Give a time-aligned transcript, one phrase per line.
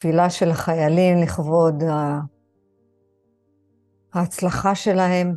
[0.00, 1.82] תפילה של החיילים לכבוד
[4.14, 5.34] ההצלחה שלהם,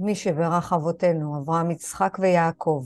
[0.00, 2.84] מי שברך אבותינו, אברהם, יצחק ויעקב.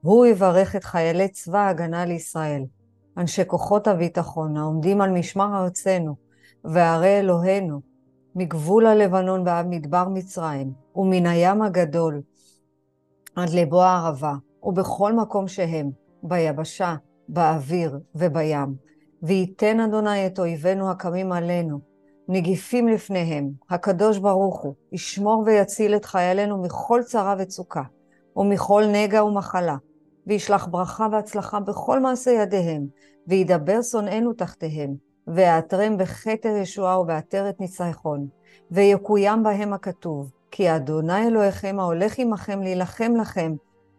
[0.00, 2.64] הוא יברך את חיילי צבא ההגנה לישראל,
[3.16, 6.16] אנשי כוחות הביטחון העומדים על משמר ארצנו
[6.64, 7.80] וערי אלוהינו,
[8.34, 12.22] מגבול הלבנון ועד מדבר מצרים, ומן הים הגדול
[13.36, 15.90] עד לבוא הערבה, ובכל מקום שהם,
[16.22, 16.94] ביבשה,
[17.28, 18.93] באוויר ובים.
[19.26, 21.78] וייתן אדוני את אויבינו הקמים עלינו,
[22.28, 27.82] נגיפים לפניהם, הקדוש ברוך הוא, ישמור ויציל את חיילינו מכל צרה וצוקה,
[28.36, 29.76] ומכל נגע ומחלה,
[30.26, 32.86] וישלח ברכה והצלחה בכל מעשה ידיהם,
[33.26, 34.94] וידבר שונאינו תחתיהם,
[35.26, 38.26] ויעטרם בכתר ישועה ובעטרת ניצחון,
[38.70, 43.52] ויקוים בהם הכתוב, כי אדוני אלוהיכם ההולך עמכם להילחם לכם,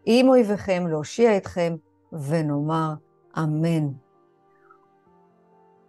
[0.06, 1.76] עם אויביכם להושיע אתכם,
[2.14, 2.94] ונאמר
[3.38, 4.05] אמן.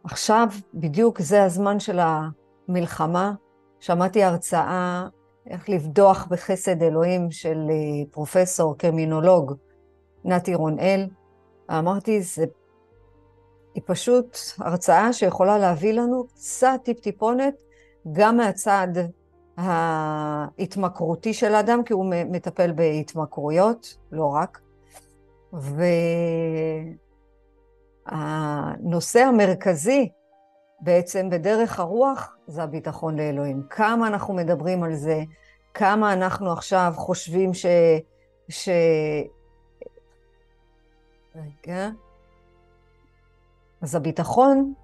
[0.07, 3.33] עכשיו בדיוק זה הזמן של המלחמה.
[3.81, 5.07] שמעתי הרצאה
[5.51, 9.53] איך לבדוח בחסד אלוהים של אה, פרופסור, קרימינולוג,
[10.25, 11.09] נתי רונאל.
[11.71, 12.45] אמרתי, זה...
[13.75, 17.55] היא פשוט הרצאה שיכולה להביא לנו קצת טיפ-טיפונת,
[18.13, 18.89] גם מהצד
[19.57, 24.61] ההתמכרותי של האדם, כי הוא מטפל בהתמכרויות, לא רק.
[25.55, 25.83] ו...
[28.07, 30.09] הנושא המרכזי
[30.81, 33.63] בעצם בדרך הרוח זה הביטחון לאלוהים.
[33.71, 35.23] כמה אנחנו מדברים על זה,
[35.75, 37.67] כמה אנחנו עכשיו חושבים ש...
[38.49, 38.69] ש...
[41.37, 41.89] רגע.
[43.83, 44.75] אז הביטחון,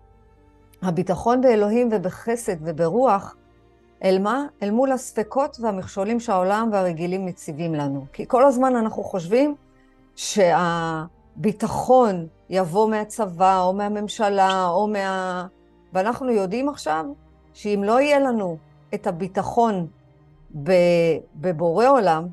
[0.83, 3.37] הביטחון באלוהים ובחסד וברוח,
[4.05, 4.47] אל מה?
[4.62, 8.06] אל מול הספקות והמכשולים שהעולם והרגילים מציבים לנו.
[8.12, 9.55] כי כל הזמן אנחנו חושבים
[11.36, 15.47] שהביטחון יבוא מהצבא או מהממשלה או מה...
[15.92, 17.05] ואנחנו יודעים עכשיו
[17.55, 18.56] שאם לא יהיה לנו
[18.94, 19.86] את הביטחון
[21.34, 22.27] בבורא עולם,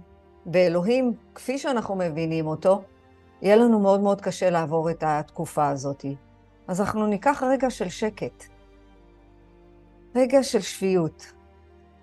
[0.45, 2.82] באלוהים, כפי שאנחנו מבינים אותו,
[3.42, 6.05] יהיה לנו מאוד מאוד קשה לעבור את התקופה הזאת.
[6.67, 8.43] אז אנחנו ניקח רגע של שקט,
[10.15, 11.33] רגע של שפיות,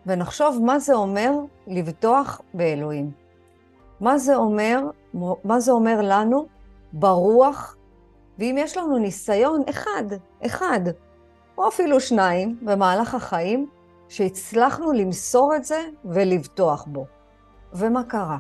[0.07, 1.33] ונחשוב מה זה אומר
[1.67, 3.11] לבטוח באלוהים.
[4.01, 4.81] מה זה אומר,
[5.45, 6.47] מה זה אומר לנו
[6.99, 7.77] ברוח
[8.39, 10.05] ואם יש לנו ניסיון אחד,
[10.47, 10.81] אחד,
[11.59, 13.67] או אפילו שניים במהלך החיים,
[14.09, 17.07] שהצלחנו למסור את זה ולבטוח בו.
[17.73, 18.39] ומה קרה?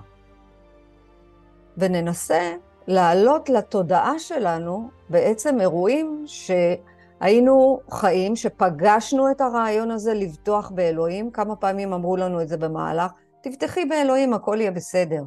[1.76, 2.52] וננסה
[2.86, 11.30] להעלות לתודעה שלנו בעצם אירועים שהיינו חיים, שפגשנו את הרעיון הזה לבטוח באלוהים.
[11.30, 13.12] כמה פעמים אמרו לנו את זה במהלך,
[13.42, 15.22] תבטחי באלוהים, הכל יהיה בסדר.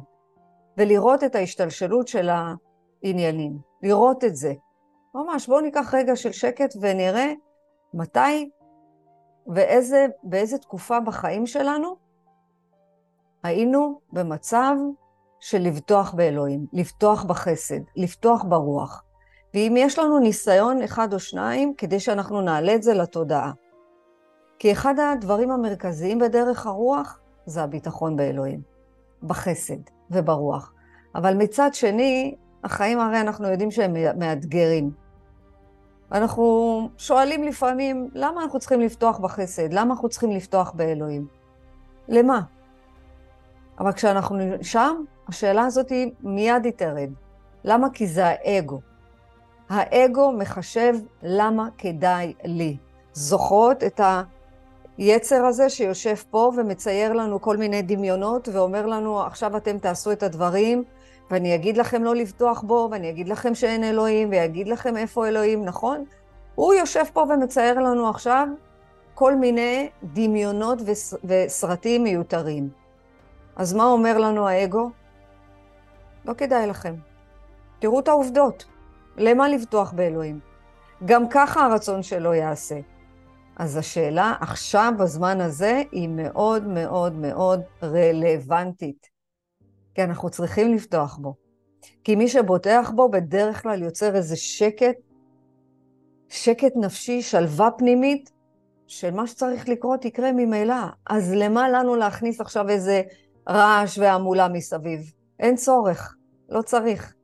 [0.78, 2.28] ולראות את ההשתלשלות של
[3.04, 3.58] העניינים.
[3.82, 4.52] לראות את זה.
[5.14, 7.32] ממש, בואו ניקח רגע של שקט ונראה
[7.94, 8.50] מתי
[9.46, 11.96] ואיזה, באיזה תקופה בחיים שלנו
[13.42, 14.74] היינו במצב
[15.40, 19.04] של לבטוח באלוהים, לבטוח בחסד, לבטוח ברוח.
[19.54, 23.52] ואם יש לנו ניסיון אחד או שניים, כדי שאנחנו נעלה את זה לתודעה.
[24.58, 28.60] כי אחד הדברים המרכזיים בדרך הרוח זה הביטחון באלוהים,
[29.22, 29.80] בחסד
[30.10, 30.72] וברוח.
[31.14, 34.90] אבל מצד שני, החיים הרי אנחנו יודעים שהם מאתגרים.
[36.12, 39.72] אנחנו שואלים לפעמים, למה אנחנו צריכים לפתוח בחסד?
[39.72, 41.26] למה אנחנו צריכים לפתוח באלוהים?
[42.08, 42.40] למה?
[43.78, 47.10] אבל כשאנחנו שם, השאלה הזאת היא מיד היא תרד.
[47.64, 47.90] למה?
[47.90, 48.80] כי זה האגו.
[49.68, 52.76] האגו מחשב למה כדאי לי.
[53.12, 54.00] זוכרות את
[54.98, 60.22] היצר הזה שיושב פה ומצייר לנו כל מיני דמיונות ואומר לנו, עכשיו אתם תעשו את
[60.22, 60.84] הדברים
[61.30, 65.64] ואני אגיד לכם לא לבטוח בו, ואני אגיד לכם שאין אלוהים, ואגיד לכם איפה אלוהים,
[65.64, 66.04] נכון?
[66.54, 68.48] הוא יושב פה ומצייר לנו עכשיו
[69.14, 70.78] כל מיני דמיונות
[71.24, 72.70] וסרטים מיותרים.
[73.56, 74.90] אז מה אומר לנו האגו?
[76.24, 76.94] לא כדאי לכם.
[77.78, 78.64] תראו את העובדות.
[79.16, 80.40] למה לבטוח באלוהים?
[81.04, 82.80] גם ככה הרצון שלו יעשה.
[83.56, 89.09] אז השאלה עכשיו, בזמן הזה, היא מאוד מאוד מאוד רלוונטית.
[90.00, 91.34] כי אנחנו צריכים לפתוח בו.
[92.04, 94.96] כי מי שבוטח בו בדרך כלל יוצר איזה שקט,
[96.28, 98.30] שקט נפשי, שלווה פנימית,
[98.86, 100.74] של מה שצריך לקרות יקרה ממילא.
[101.06, 103.02] אז למה לנו להכניס עכשיו איזה
[103.48, 105.00] רעש והמולה מסביב?
[105.38, 106.16] אין צורך,
[106.48, 107.14] לא צריך.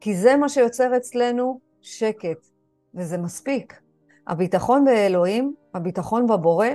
[0.00, 2.46] כי זה מה שיוצר אצלנו שקט,
[2.94, 3.80] וזה מספיק.
[4.26, 6.68] הביטחון באלוהים, הביטחון בבורא,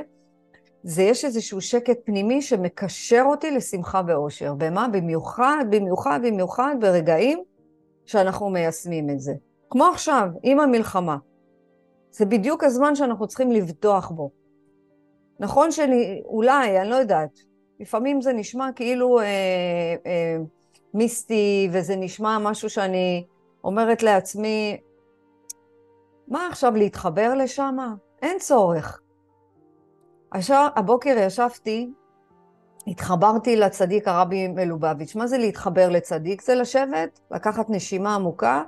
[0.83, 4.53] זה יש איזשהו שקט פנימי שמקשר אותי לשמחה ואושר.
[4.57, 4.87] במה?
[4.87, 7.43] במיוחד, במיוחד, במיוחד ברגעים
[8.05, 9.33] שאנחנו מיישמים את זה.
[9.69, 11.17] כמו עכשיו, עם המלחמה.
[12.11, 14.29] זה בדיוק הזמן שאנחנו צריכים לבטוח בו.
[15.39, 17.39] נכון שאני, אולי, אני לא יודעת,
[17.79, 19.25] לפעמים זה נשמע כאילו אה,
[20.05, 20.37] אה,
[20.93, 23.25] מיסטי, וזה נשמע משהו שאני
[23.63, 24.77] אומרת לעצמי,
[26.27, 27.77] מה עכשיו להתחבר לשם?
[28.21, 29.01] אין צורך.
[30.31, 31.89] עכשיו, הבוקר ישבתי,
[32.87, 35.15] התחברתי לצדיק הרבי מלובביץ'.
[35.15, 36.41] מה זה להתחבר לצדיק?
[36.41, 38.63] זה לשבת, לקחת נשימה עמוקה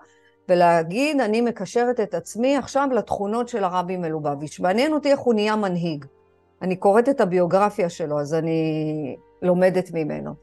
[0.50, 4.60] ולהגיד, אני מקשרת את עצמי עכשיו לתכונות של הרבי מלובביץ'.
[4.60, 6.06] מעניין אותי איך הוא נהיה מנהיג.
[6.62, 10.34] אני קוראת את הביוגרפיה שלו, אז אני לומדת ממנו.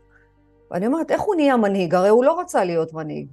[0.71, 1.95] ואני אומרת, איך הוא נהיה מנהיג?
[1.95, 3.29] הרי הוא לא רצה להיות מנהיג.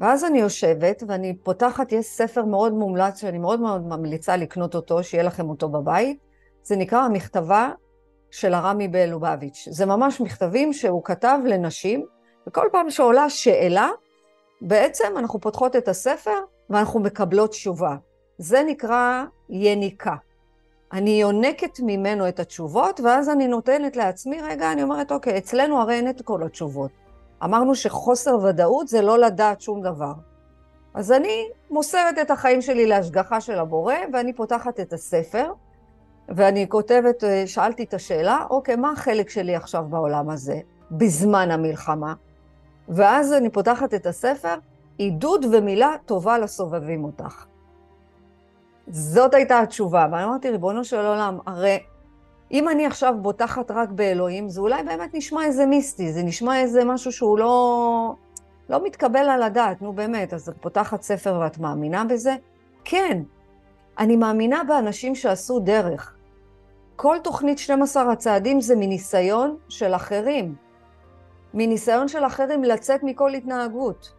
[0.00, 5.02] ואז אני יושבת ואני פותחת, יש ספר מאוד מומלץ שאני מאוד מאוד ממליצה לקנות אותו,
[5.02, 6.26] שיהיה לכם אותו בבית.
[6.66, 7.70] זה נקרא המכתבה
[8.30, 9.68] של הרמי בלובביץ'.
[9.70, 12.06] זה ממש מכתבים שהוא כתב לנשים,
[12.46, 13.88] וכל פעם שעולה שאלה,
[14.60, 16.38] בעצם אנחנו פותחות את הספר
[16.70, 17.96] ואנחנו מקבלות תשובה.
[18.38, 20.14] זה נקרא יניקה.
[20.92, 25.94] אני יונקת ממנו את התשובות, ואז אני נותנת לעצמי, רגע, אני אומרת, אוקיי, אצלנו הרי
[25.94, 26.90] אין את כל התשובות.
[27.44, 30.12] אמרנו שחוסר ודאות זה לא לדעת שום דבר.
[30.94, 35.52] אז אני מוסרת את החיים שלי להשגחה של הבורא, ואני פותחת את הספר,
[36.28, 42.14] ואני כותבת, אה, שאלתי את השאלה, אוקיי, מה החלק שלי עכשיו בעולם הזה, בזמן המלחמה?
[42.88, 44.54] ואז אני פותחת את הספר,
[44.98, 47.44] עידוד ומילה טובה לסובבים אותך.
[48.88, 51.78] זאת הייתה התשובה, ואני אמרתי, ריבונו של עולם, הרי
[52.52, 56.84] אם אני עכשיו בוטחת רק באלוהים, זה אולי באמת נשמע איזה מיסטי, זה נשמע איזה
[56.84, 58.14] משהו שהוא לא,
[58.70, 62.36] לא מתקבל על הדעת, נו באמת, אז את פותחת ספר ואת מאמינה בזה?
[62.84, 63.22] כן,
[63.98, 66.15] אני מאמינה באנשים שעשו דרך.
[66.96, 70.54] כל תוכנית 12 הצעדים זה מניסיון של אחרים.
[71.54, 74.12] מניסיון של אחרים לצאת מכל התנהגות.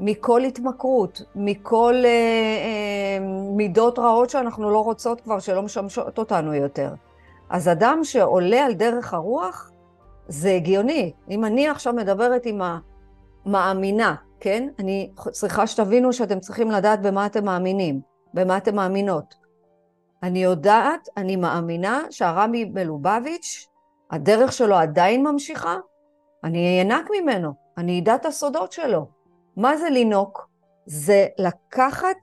[0.00, 3.26] מכל התמכרות, מכל אה, אה,
[3.56, 6.94] מידות רעות שאנחנו לא רוצות כבר, שלא משמשות אותנו יותר.
[7.50, 9.70] אז אדם שעולה על דרך הרוח,
[10.28, 11.12] זה הגיוני.
[11.30, 12.60] אם אני עכשיו מדברת עם
[13.46, 14.68] המאמינה, כן?
[14.78, 18.00] אני צריכה שתבינו שאתם צריכים לדעת במה אתם מאמינים,
[18.34, 19.39] במה אתם מאמינות.
[20.22, 23.66] אני יודעת, אני מאמינה שהרמי מלובביץ',
[24.10, 25.76] הדרך שלו עדיין ממשיכה,
[26.44, 29.06] אני אענק ממנו, אני אדע את הסודות שלו.
[29.56, 30.48] מה זה לינוק?
[30.86, 32.16] זה לקחת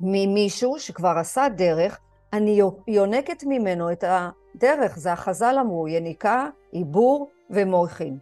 [0.00, 1.98] ממישהו שכבר עשה דרך,
[2.32, 8.18] אני יונקת ממנו את הדרך, זה החז"ל אמרו, יניקה, עיבור ומורחין.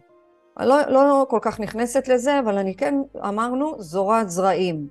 [0.59, 2.95] אני לא, לא כל כך נכנסת לזה, אבל אני כן,
[3.27, 4.87] אמרנו, זורת זרעים.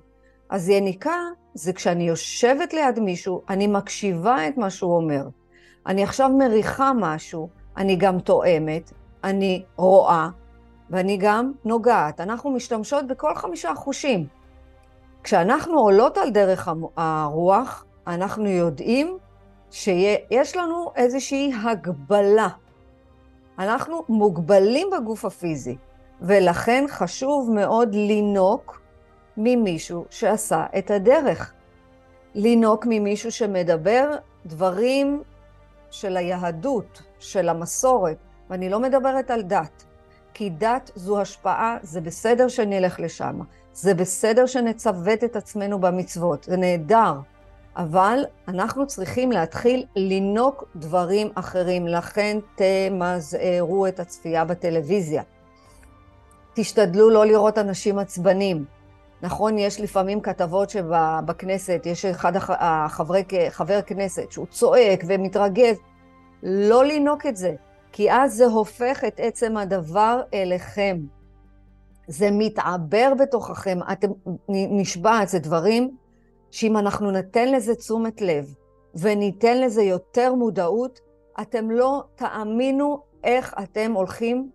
[0.49, 1.15] אז יניקה
[1.57, 5.27] זה כשאני יושבת ליד מישהו, אני מקשיבה את מה שהוא אומר.
[5.85, 8.93] אני עכשיו מריחה משהו, אני גם תואמת,
[9.23, 10.29] אני רואה,
[10.89, 12.19] ואני גם נוגעת.
[12.19, 14.27] אנחנו משתמשות בכל חמישה חושים.
[15.23, 19.17] כשאנחנו עולות על דרך הרוח, אנחנו יודעים
[19.71, 22.49] שיש לנו איזושהי הגבלה.
[23.59, 25.75] אנחנו מוגבלים בגוף הפיזי,
[26.21, 28.81] ולכן חשוב מאוד לינוק
[29.37, 31.53] ממישהו שעשה את הדרך.
[32.35, 35.23] לינוק ממישהו שמדבר דברים
[35.91, 38.17] של היהדות, של המסורת,
[38.49, 39.83] ואני לא מדברת על דת.
[40.33, 43.39] כי דת זו השפעה, זה בסדר שנלך לשם,
[43.73, 47.13] זה בסדר שנצוות את עצמנו במצוות, זה נהדר,
[47.77, 55.23] אבל אנחנו צריכים להתחיל לינוק דברים אחרים, לכן תמזערו את הצפייה בטלוויזיה.
[56.53, 58.76] תשתדלו לא לראות אנשים עצבנים.
[59.21, 65.77] נכון, יש לפעמים כתבות שבכנסת, יש אחד החברי, חבר כנסת שהוא צועק ומתרגז,
[66.43, 67.55] לא לינוק את זה.
[67.91, 70.97] כי אז זה הופך את עצם הדבר אליכם.
[72.07, 74.07] זה מתעבר בתוככם, אתם
[74.49, 75.97] נשבעת, זה דברים
[76.51, 78.55] שאם אנחנו ניתן לזה תשומת לב
[78.95, 80.99] וניתן לזה יותר מודעות,
[81.41, 84.49] אתם לא תאמינו איך אתם הולכים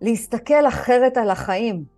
[0.00, 1.95] להסתכל אחרת על החיים.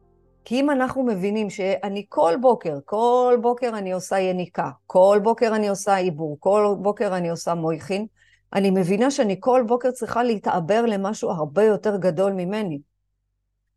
[0.48, 5.68] כי אם אנחנו מבינים שאני כל בוקר, כל בוקר אני עושה יניקה, כל בוקר אני
[5.68, 8.06] עושה עיבור, כל בוקר אני עושה מויכין,
[8.52, 12.80] אני מבינה שאני כל בוקר צריכה להתעבר למשהו הרבה יותר גדול ממני.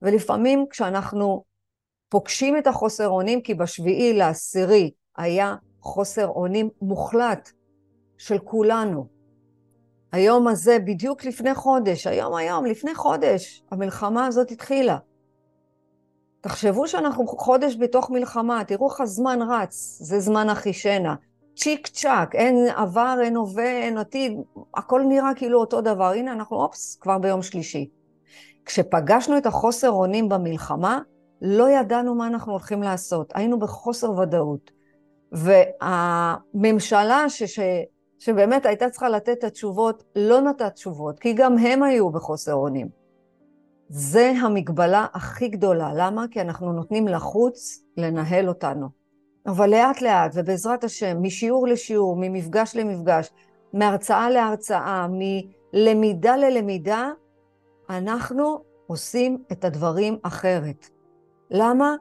[0.01, 1.43] ולפעמים כשאנחנו
[2.09, 7.51] פוגשים את החוסר אונים, כי בשביעי לעשירי היה חוסר אונים מוחלט
[8.17, 9.07] של כולנו.
[10.11, 14.97] היום הזה, בדיוק לפני חודש, היום היום, לפני חודש, המלחמה הזאת התחילה.
[16.41, 21.15] תחשבו שאנחנו חודש בתוך מלחמה, תראו איך הזמן רץ, זה זמן אחישנה.
[21.55, 24.41] צ'יק צ'אק, אין עבר, אין הווה, אין עתיד,
[24.75, 26.11] הכל נראה כאילו אותו דבר.
[26.11, 27.89] הנה, אנחנו אופס, כבר ביום שלישי.
[28.65, 30.99] כשפגשנו את החוסר אונים במלחמה,
[31.41, 34.71] לא ידענו מה אנחנו הולכים לעשות, היינו בחוסר ודאות.
[35.31, 37.59] והממשלה ש, ש,
[38.19, 43.00] שבאמת הייתה צריכה לתת את התשובות, לא נתת תשובות, כי גם הם היו בחוסר אונים.
[43.93, 45.91] זה המגבלה הכי גדולה.
[45.95, 46.25] למה?
[46.31, 48.87] כי אנחנו נותנים לחוץ לנהל אותנו.
[49.47, 53.29] אבל לאט לאט, ובעזרת השם, משיעור לשיעור, ממפגש למפגש,
[53.73, 57.09] מהרצאה להרצאה, מלמידה ללמידה,
[57.89, 60.89] אנחנו עושים את הדברים אחרת.
[61.49, 61.95] למה?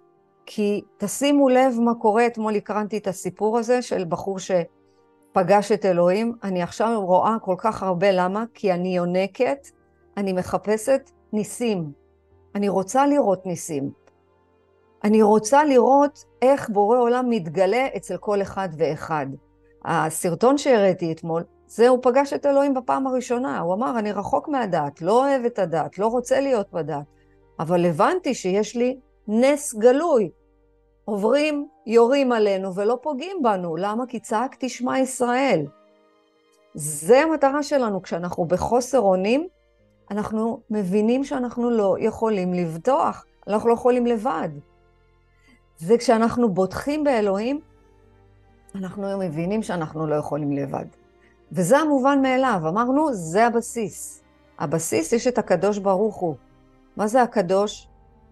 [0.46, 6.36] כי תשימו לב מה קורה, אתמול הקרנתי את הסיפור הזה של בחור שפגש את אלוהים.
[6.42, 9.66] אני עכשיו רואה כל כך הרבה למה, כי אני יונקת,
[10.16, 11.92] אני מחפשת ניסים.
[12.54, 13.90] אני רוצה לראות ניסים.
[15.04, 19.26] אני רוצה לראות איך בורא עולם מתגלה אצל כל אחד ואחד.
[19.84, 23.60] הסרטון שהראיתי אתמול, זה הוא פגש את אלוהים בפעם הראשונה.
[23.60, 27.04] הוא אמר, אני רחוק מהדת, לא אוהב את הדת, לא רוצה להיות בדת.
[27.60, 30.30] אבל הבנתי שיש לי נס גלוי.
[31.04, 33.76] עוברים, יורים עלינו ולא פוגעים בנו.
[33.76, 34.06] למה?
[34.06, 35.66] כי צעקתי שמע ישראל.
[36.74, 38.02] זה המטרה שלנו.
[38.02, 39.48] כשאנחנו בחוסר אונים,
[40.10, 44.48] אנחנו מבינים שאנחנו לא יכולים לבטוח, אנחנו לא יכולים לבד.
[45.86, 47.60] וכשאנחנו בוטחים באלוהים,
[48.74, 50.84] אנחנו מבינים שאנחנו לא יכולים לבד.
[51.52, 54.22] וזה המובן מאליו, אמרנו, זה הבסיס.
[54.58, 56.34] הבסיס, יש את הקדוש ברוך הוא.
[56.96, 57.88] מה זה הקדוש?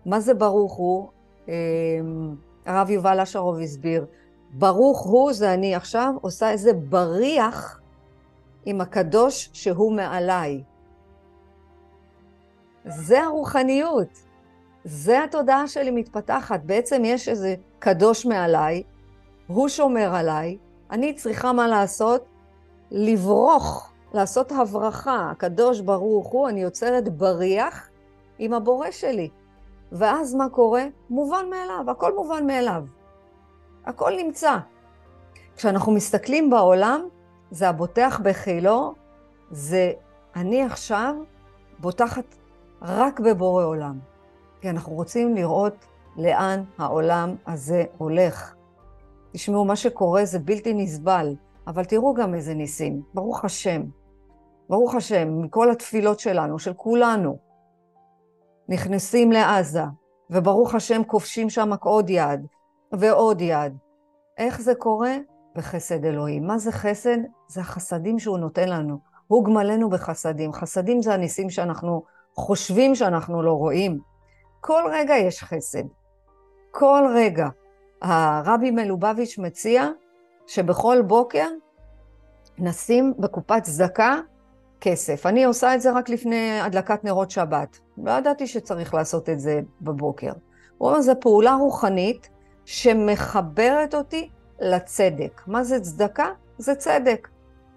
[0.07, 1.09] מה זה ברוך הוא?
[1.49, 2.35] אמ,
[2.67, 4.07] הרב יובל אשרוב הסביר.
[4.51, 7.81] ברוך הוא זה אני עכשיו עושה איזה בריח
[8.67, 10.63] עם הקדוש שהוא מעליי.
[12.89, 14.09] זה הרוחניות.
[14.85, 16.61] זה התודעה שלי מתפתחת.
[16.65, 18.83] בעצם יש איזה קדוש מעליי,
[19.47, 20.59] הוא שומר עליי,
[20.91, 22.25] אני צריכה מה לעשות?
[22.91, 25.29] לברוך, לעשות הברכה.
[25.31, 27.89] הקדוש ברוך הוא, אני יוצרת בריח
[28.39, 29.29] עם הבורא שלי.
[29.93, 30.85] ואז מה קורה?
[31.11, 32.83] מובן מאליו, הכל מובן מאליו.
[33.85, 34.57] הכל נמצא.
[35.57, 37.09] כשאנחנו מסתכלים בעולם,
[37.51, 38.95] זה הבוטח בחילו,
[39.51, 39.93] זה
[40.37, 41.15] אני עכשיו
[41.79, 42.25] בוטחת
[42.83, 43.99] רק בבורא עולם.
[44.61, 45.75] כי אנחנו רוצים לראות
[46.17, 48.55] לאן העולם הזה הולך.
[49.33, 51.35] תשמעו, מה שקורה זה בלתי נסבל,
[51.67, 53.03] אבל תראו גם איזה ניסים.
[53.15, 53.83] ברוך השם.
[54.69, 57.39] ברוך השם, מכל התפילות שלנו, של כולנו,
[58.69, 59.83] נכנסים לעזה,
[60.31, 62.47] וברוך השם כובשים שם עוד יד
[62.93, 63.77] ועוד יד.
[64.39, 65.17] איך זה קורה?
[65.57, 66.47] בחסד אלוהים.
[66.47, 67.19] מה זה חסד?
[67.49, 68.99] זה החסדים שהוא נותן לנו.
[69.27, 70.53] הוא גמלנו בחסדים.
[70.53, 72.03] חסדים זה הניסים שאנחנו
[72.39, 73.99] חושבים שאנחנו לא רואים.
[74.61, 75.85] כל רגע יש חסד.
[76.71, 77.49] כל רגע.
[78.03, 79.89] הרבי מלובביץ' מציע
[80.47, 81.47] שבכל בוקר
[82.59, 84.21] נשים בקופת צדקה
[84.81, 85.27] כסף.
[85.27, 87.79] אני עושה את זה רק לפני הדלקת נרות שבת.
[87.99, 90.33] לא ידעתי שצריך לעשות את זה בבוקר.
[90.79, 92.29] הוא אומר, זו פעולה רוחנית
[92.65, 94.31] שמחברת אותי
[94.61, 95.43] לצדק.
[95.47, 96.29] מה זה צדקה?
[96.59, 97.29] זה צדק.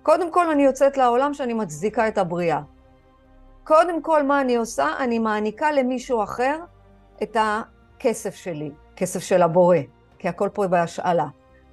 [0.04, 2.62] קודם כל אני יוצאת לעולם שאני מצדיקה את הבריאה.
[3.64, 4.88] קודם כל, מה אני עושה?
[5.00, 6.60] אני מעניקה למישהו אחר
[7.24, 9.78] את הכסף שלי, כסף של הבורא,
[10.20, 11.26] כי הכל פה בהשאלה.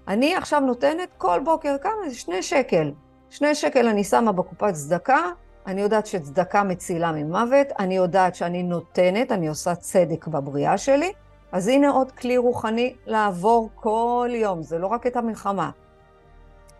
[0.09, 2.11] אני עכשיו נותנת כל בוקר כמה?
[2.11, 2.93] שני שקל.
[3.31, 5.31] שני שקל אני שמה בקופת צדקה,
[5.67, 11.13] אני יודעת שצדקה מצילה ממוות, אני יודעת שאני נותנת, אני עושה צדק בבריאה שלי,
[11.53, 15.71] אז הנה עוד כלי רוחני לעבור כל יום, זה לא רק את המלחמה.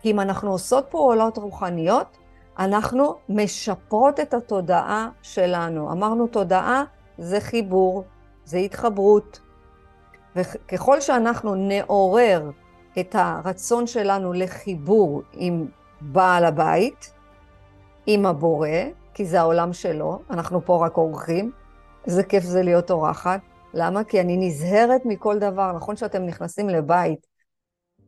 [0.01, 2.19] כי אם אנחנו עושות פעולות רוחניות,
[2.59, 5.93] אנחנו משפרות את התודעה שלנו.
[5.93, 6.85] אמרנו תודעה
[7.19, 8.05] זה חיבור,
[8.45, 9.41] זה התחברות.
[10.37, 12.51] וככל שאנחנו נעורר
[13.01, 15.67] את הרצון שלנו לחיבור עם
[16.01, 17.13] בעל הבית,
[18.07, 18.69] עם הבורא,
[19.15, 21.53] כי זה העולם שלו, אנחנו פה רק אורחים,
[22.07, 23.41] איזה כיף זה להיות אורחת.
[23.75, 24.05] למה?
[24.05, 25.73] כי אני נזהרת מכל דבר.
[25.73, 27.27] נכון שאתם נכנסים לבית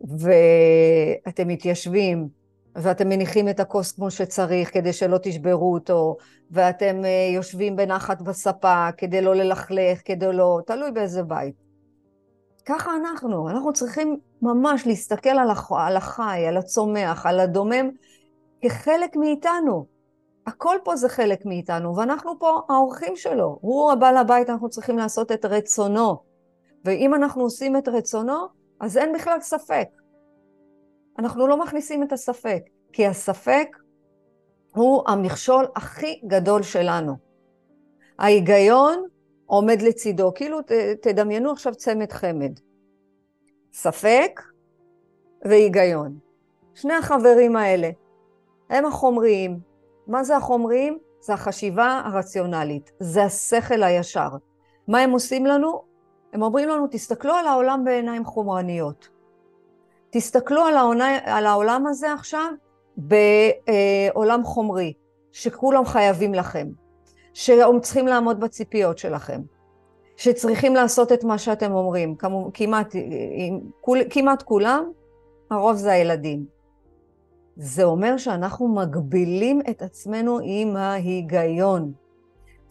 [0.01, 2.40] ואתם מתיישבים,
[2.75, 6.17] ואתם מניחים את הכוס כמו שצריך כדי שלא תשברו אותו,
[6.51, 10.61] ואתם uh, יושבים בנחת בספה כדי לא ללכלך, כדי לא...
[10.67, 11.55] תלוי באיזה בית.
[12.67, 15.73] ככה אנחנו, אנחנו צריכים ממש להסתכל על, הח...
[15.73, 17.91] על החי, על הצומח, על הדומם,
[18.63, 19.87] כחלק מאיתנו.
[20.47, 23.59] הכל פה זה חלק מאיתנו, ואנחנו פה האורחים שלו.
[23.61, 26.17] הוא הבעל הבית, אנחנו צריכים לעשות את רצונו.
[26.85, 28.47] ואם אנחנו עושים את רצונו,
[28.81, 29.89] אז אין בכלל ספק.
[31.21, 32.63] אנחנו לא מכניסים את הספק,
[32.93, 33.77] כי הספק
[34.75, 37.17] הוא המכשול הכי גדול שלנו.
[38.19, 39.05] ההיגיון
[39.47, 40.73] עומד לצידו, כאילו ת,
[41.03, 42.53] תדמיינו עכשיו צמד חמד.
[43.73, 44.41] ספק
[45.45, 46.19] והיגיון.
[46.75, 47.91] שני החברים האלה,
[48.71, 49.61] הם החומריים.
[50.07, 50.99] מה זה החומריים?
[51.21, 54.29] זה החשיבה הרציונלית, זה השכל הישר.
[54.89, 55.83] מה הם עושים לנו?
[56.33, 59.20] הם אומרים לנו, תסתכלו על העולם בעיניים חומרניות.
[60.11, 62.53] תסתכלו על, העונה, על העולם הזה עכשיו
[62.97, 64.93] בעולם חומרי,
[65.33, 66.69] שכולם חייבים לכם,
[67.35, 69.41] שהם צריכים לעמוד בציפיות שלכם,
[70.17, 72.15] שצריכים לעשות את מה שאתם אומרים,
[72.55, 72.95] כמעט,
[74.11, 74.91] כמעט כולם,
[75.51, 76.45] הרוב זה הילדים.
[77.57, 81.93] זה אומר שאנחנו מגבילים את עצמנו עם ההיגיון.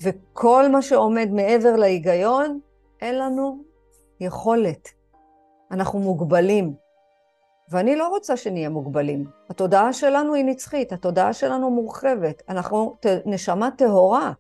[0.02, 2.60] וכל מה שעומד מעבר להיגיון,
[3.02, 3.64] אין לנו
[4.20, 4.90] יכולת.
[5.72, 6.74] אנחנו מוגבלים.
[7.72, 9.26] ואני לא רוצה שנהיה מוגבלים.
[9.50, 12.44] התודעה שלנו היא נצחית, התודעה שלנו מורחבת.
[12.50, 14.32] אנחנו נשמה טהורה.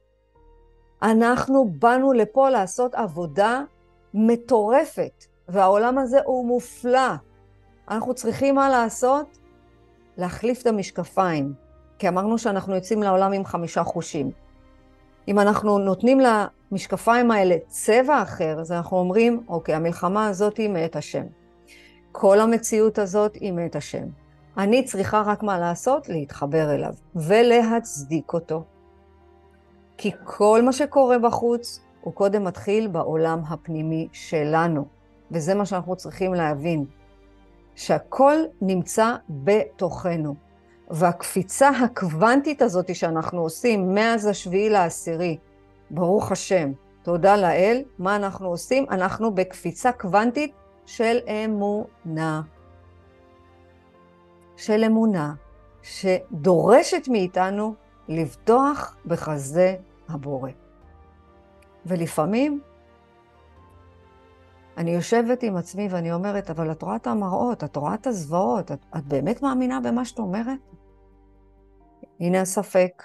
[1.01, 3.61] אנחנו באנו לפה לעשות עבודה
[4.13, 7.11] מטורפת, והעולם הזה הוא מופלא.
[7.89, 9.37] אנחנו צריכים מה לעשות?
[10.17, 11.53] להחליף את המשקפיים,
[11.99, 14.31] כי אמרנו שאנחנו יוצאים לעולם עם חמישה חושים.
[15.27, 20.95] אם אנחנו נותנים למשקפיים האלה צבע אחר, אז אנחנו אומרים, אוקיי, המלחמה הזאת היא מאת
[20.95, 21.23] השם.
[22.11, 24.07] כל המציאות הזאת היא מאת השם.
[24.57, 26.09] אני צריכה רק מה לעשות?
[26.09, 28.63] להתחבר אליו ולהצדיק אותו.
[29.97, 34.85] כי כל מה שקורה בחוץ, הוא קודם מתחיל בעולם הפנימי שלנו.
[35.31, 36.85] וזה מה שאנחנו צריכים להבין.
[37.75, 40.35] שהכל נמצא בתוכנו.
[40.89, 45.37] והקפיצה הקוונטית הזאת שאנחנו עושים מאז השביעי לעשירי,
[45.91, 46.71] ברוך השם,
[47.03, 48.85] תודה לאל, מה אנחנו עושים?
[48.91, 50.53] אנחנו בקפיצה קוונטית
[50.89, 52.41] של אמונה.
[54.57, 55.33] של אמונה,
[55.81, 57.75] שדורשת מאיתנו
[58.07, 59.75] לבטוח בחזה
[60.09, 60.49] הבורא.
[61.85, 62.61] ולפעמים
[64.77, 68.71] אני יושבת עם עצמי ואני אומרת, אבל את רואה את המראות, את רואה את הזוועות,
[68.71, 70.59] את, את באמת מאמינה במה שאת אומרת?
[72.19, 73.03] הנה הספק.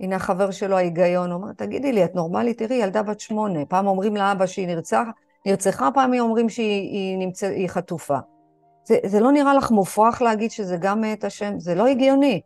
[0.00, 2.58] הנה החבר שלו, ההיגיון, אומר, תגידי לי, את נורמלית?
[2.58, 3.66] תראי, ילדה בת שמונה.
[3.66, 5.06] פעם אומרים לאבא שהיא נרצח,
[5.46, 8.18] נרצחה, פעם היא אומרים שהיא נמצא, חטופה.
[8.84, 11.58] זה, זה לא נראה לך מופרך להגיד שזה גם מאת השם?
[11.58, 12.40] זה לא הגיוני.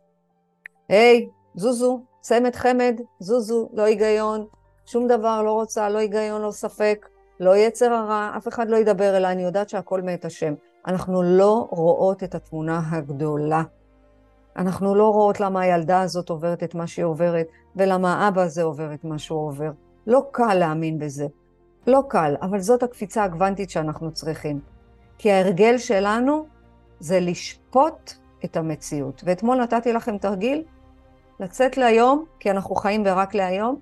[0.89, 4.45] היי, זוזו, צמד חמד, זוזו, לא היגיון,
[4.85, 7.07] שום דבר לא רוצה, לא היגיון, לא ספק.
[7.39, 10.53] לא יצר הרע, אף אחד לא ידבר אליי, אני יודעת שהכל מאת השם.
[10.87, 13.63] אנחנו לא רואות את התמונה הגדולה.
[14.57, 18.93] אנחנו לא רואות למה הילדה הזאת עוברת את מה שהיא עוברת, ולמה האבא הזה עובר
[18.93, 19.71] את מה שהוא עובר.
[20.07, 21.27] לא קל להאמין בזה.
[21.87, 24.59] לא קל, אבל זאת הקפיצה הגוונטית שאנחנו צריכים.
[25.17, 26.45] כי ההרגל שלנו
[26.99, 28.13] זה לשפוט
[28.45, 29.21] את המציאות.
[29.25, 30.63] ואתמול נתתי לכם תרגיל,
[31.39, 33.79] לצאת להיום, כי אנחנו חיים ורק להיום,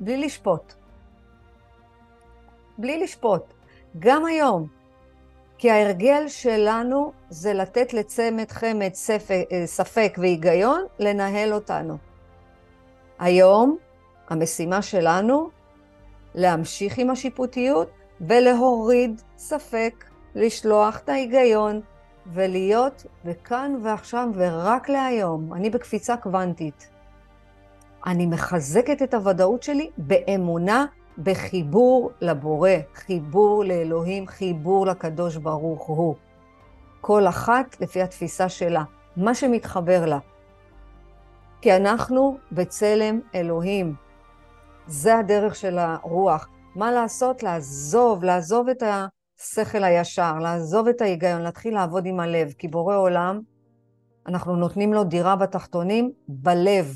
[0.00, 0.74] בלי לשפוט.
[2.78, 3.42] בלי לשפוט.
[3.98, 4.66] גם היום.
[5.58, 11.96] כי ההרגל שלנו זה לתת לצמד חמד ספק, אה, ספק והיגיון לנהל אותנו.
[13.18, 13.76] היום
[14.28, 15.50] המשימה שלנו
[16.34, 17.90] להמשיך עם השיפוטיות
[18.20, 21.80] ולהוריד ספק, לשלוח את ההיגיון
[22.26, 25.54] ולהיות בכאן ועכשיו ורק להיום.
[25.54, 26.90] אני בקפיצה קוונטית.
[28.06, 30.86] אני מחזקת את הוודאות שלי באמונה
[31.18, 36.14] בחיבור לבורא, חיבור לאלוהים, חיבור לקדוש ברוך הוא.
[37.00, 38.84] כל אחת לפי התפיסה שלה,
[39.16, 40.18] מה שמתחבר לה.
[41.60, 43.94] כי אנחנו בצלם אלוהים.
[44.86, 46.48] זה הדרך של הרוח.
[46.74, 47.42] מה לעשות?
[47.42, 52.52] לעזוב, לעזוב את השכל הישר, לעזוב את ההיגיון, להתחיל לעבוד עם הלב.
[52.58, 53.40] כי בורא עולם,
[54.26, 56.94] אנחנו נותנים לו דירה בתחתונים בלב.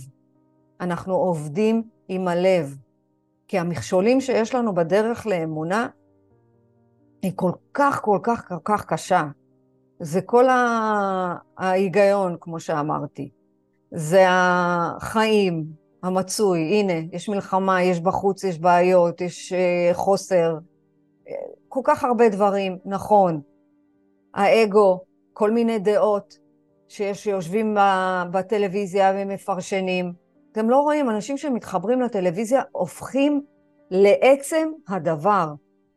[0.80, 2.76] אנחנו עובדים עם הלב.
[3.48, 5.88] כי המכשולים שיש לנו בדרך לאמונה
[7.22, 9.24] היא כל כך, כל כך, כל כך קשה.
[10.00, 10.44] זה כל
[11.58, 13.30] ההיגיון, כמו שאמרתי.
[13.90, 15.66] זה החיים,
[16.02, 20.56] המצוי, הנה, יש מלחמה, יש בחוץ, יש בעיות, יש uh, חוסר,
[21.68, 23.40] כל כך הרבה דברים, נכון.
[24.34, 25.00] האגו,
[25.32, 26.38] כל מיני דעות
[26.88, 27.76] שיש, שיושבים
[28.30, 30.12] בטלוויזיה ומפרשנים.
[30.52, 33.42] אתם לא רואים, אנשים שמתחברים לטלוויזיה הופכים
[33.90, 35.52] לעצם הדבר,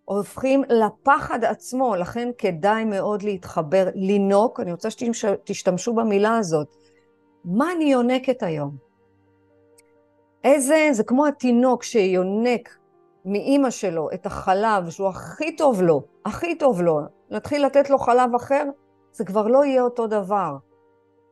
[0.05, 6.67] הופכים לפחד עצמו, לכן כדאי מאוד להתחבר, לינוק, אני רוצה שתשתמשו במילה הזאת.
[7.45, 8.88] מה אני יונקת היום?
[10.43, 12.78] איזה, זה כמו התינוק שיונק
[13.25, 16.99] מאימא שלו את החלב שהוא הכי טוב לו, הכי טוב לו,
[17.32, 18.63] נתחיל לתת לו חלב אחר,
[19.12, 20.56] זה כבר לא יהיה אותו דבר.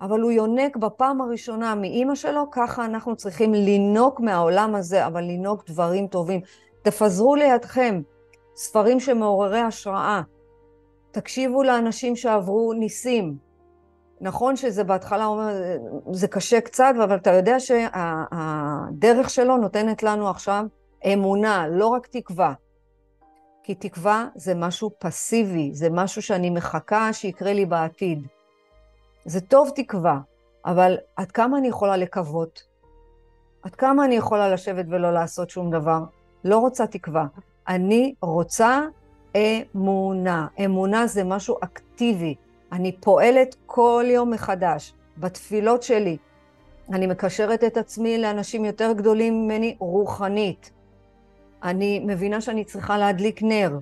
[0.01, 5.69] אבל הוא יונק בפעם הראשונה מאימא שלו, ככה אנחנו צריכים לינוק מהעולם הזה, אבל לינוק
[5.69, 6.41] דברים טובים.
[6.81, 8.01] תפזרו לידכם
[8.55, 10.21] ספרים שמעוררי השראה.
[11.11, 13.46] תקשיבו לאנשים שעברו ניסים.
[14.21, 15.53] נכון שזה בהתחלה אומר,
[16.11, 20.65] זה קשה קצת, אבל אתה יודע שהדרך שלו נותנת לנו עכשיו
[21.13, 22.53] אמונה, לא רק תקווה.
[23.63, 28.27] כי תקווה זה משהו פסיבי, זה משהו שאני מחכה שיקרה לי בעתיד.
[29.25, 30.19] זה טוב תקווה,
[30.65, 32.63] אבל עד כמה אני יכולה לקוות?
[33.63, 35.99] עד כמה אני יכולה לשבת ולא לעשות שום דבר?
[36.43, 37.25] לא רוצה תקווה.
[37.67, 38.81] אני רוצה
[39.75, 40.47] אמונה.
[40.65, 42.35] אמונה זה משהו אקטיבי.
[42.71, 44.93] אני פועלת כל יום מחדש.
[45.17, 46.17] בתפילות שלי,
[46.93, 50.71] אני מקשרת את עצמי לאנשים יותר גדולים ממני רוחנית.
[51.63, 53.79] אני מבינה שאני צריכה להדליק נר.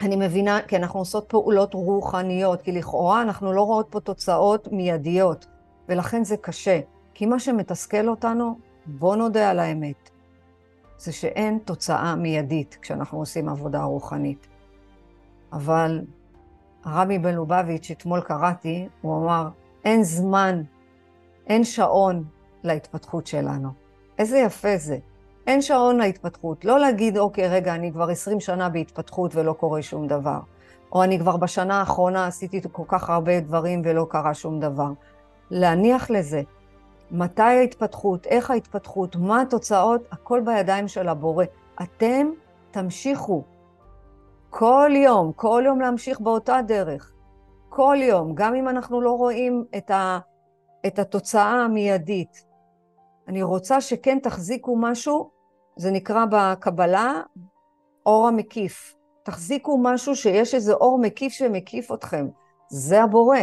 [0.00, 5.46] אני מבינה, כי אנחנו עושות פעולות רוחניות, כי לכאורה אנחנו לא רואות פה תוצאות מיידיות,
[5.88, 6.80] ולכן זה קשה.
[7.14, 10.10] כי מה שמתסכל אותנו, בוא נודה על האמת,
[10.98, 14.46] זה שאין תוצאה מיידית כשאנחנו עושים עבודה רוחנית.
[15.52, 16.00] אבל
[16.84, 19.48] הרבי בלובביץ', אתמול קראתי, הוא אמר,
[19.84, 20.62] אין זמן,
[21.46, 22.24] אין שעון
[22.64, 23.68] להתפתחות שלנו.
[24.18, 24.98] איזה יפה זה.
[25.46, 26.64] אין שעון להתפתחות.
[26.64, 30.40] לא להגיד, אוקיי, רגע, אני כבר 20 שנה בהתפתחות ולא קורה שום דבר.
[30.92, 34.92] או אני כבר בשנה האחרונה עשיתי כל כך הרבה דברים ולא קרה שום דבר.
[35.50, 36.42] להניח לזה.
[37.10, 41.44] מתי ההתפתחות, איך ההתפתחות, מה התוצאות, הכל בידיים של הבורא.
[41.82, 42.26] אתם
[42.70, 43.42] תמשיכו.
[44.50, 47.12] כל יום, כל יום להמשיך באותה דרך.
[47.68, 50.18] כל יום, גם אם אנחנו לא רואים את, ה,
[50.86, 52.44] את התוצאה המיידית.
[53.28, 55.30] אני רוצה שכן תחזיקו משהו,
[55.76, 57.20] זה נקרא בקבלה
[58.06, 58.94] אור המקיף.
[59.22, 62.28] תחזיקו משהו שיש איזה אור מקיף שמקיף אתכם.
[62.68, 63.38] זה הבורא.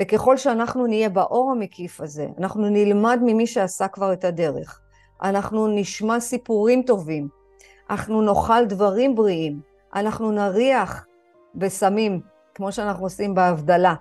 [0.00, 4.80] וככל שאנחנו נהיה באור המקיף הזה, אנחנו נלמד ממי שעשה כבר את הדרך.
[5.22, 7.28] אנחנו נשמע סיפורים טובים.
[7.90, 9.71] אנחנו נאכל דברים בריאים.
[9.94, 11.06] אנחנו נריח
[11.54, 12.20] בסמים,
[12.54, 13.94] כמו שאנחנו עושים בהבדלה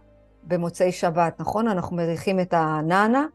[0.44, 1.68] במוצאי שבת, נכון?
[1.68, 3.26] אנחנו מריחים את הנאנה,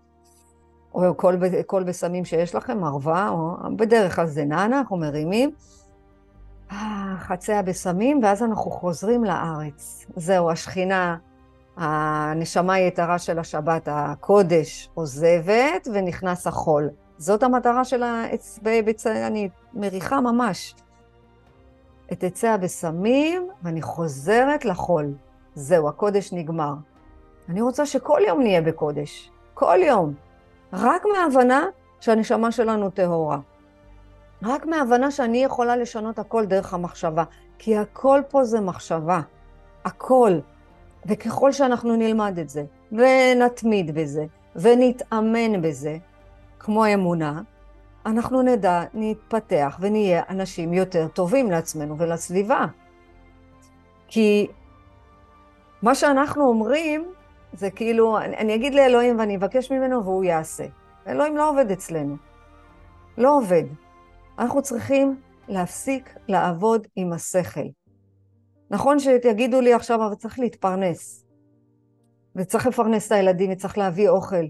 [0.94, 5.50] או כל, כל בסמים שיש לכם, ערווה, או בדרך כלל זה נאנה, אנחנו מרימים.
[6.72, 10.06] אה, חצי הבשמים, ואז אנחנו חוזרים לארץ.
[10.16, 11.16] זהו, השכינה,
[11.76, 16.90] הנשמה היתרה של השבת, הקודש, עוזבת ונכנס החול.
[17.18, 18.60] זאת המטרה של העץ,
[19.06, 20.74] אני מריחה ממש.
[22.12, 25.14] את עצי הבשמים, ואני חוזרת לחול.
[25.54, 26.74] זהו, הקודש נגמר.
[27.48, 29.30] אני רוצה שכל יום נהיה בקודש.
[29.54, 30.14] כל יום.
[30.72, 31.66] רק מההבנה
[32.00, 33.38] שהנשמה שלנו טהורה.
[34.42, 37.24] רק מההבנה שאני יכולה לשנות הכל דרך המחשבה.
[37.58, 39.20] כי הכל פה זה מחשבה.
[39.84, 40.38] הכל.
[41.06, 45.98] וככל שאנחנו נלמד את זה, ונתמיד בזה, ונתאמן בזה,
[46.58, 47.42] כמו אמונה,
[48.06, 52.66] אנחנו נדע, נתפתח ונהיה אנשים יותר טובים לעצמנו ולסביבה.
[54.08, 54.46] כי
[55.82, 57.12] מה שאנחנו אומרים
[57.52, 60.64] זה כאילו, אני, אני אגיד לאלוהים ואני אבקש ממנו והוא יעשה.
[61.06, 62.16] אלוהים לא עובד אצלנו.
[63.18, 63.64] לא עובד.
[64.38, 67.66] אנחנו צריכים להפסיק לעבוד עם השכל.
[68.70, 71.24] נכון שיגידו לי עכשיו, אבל צריך להתפרנס.
[72.36, 74.44] וצריך לפרנס את הילדים, וצריך להביא אוכל.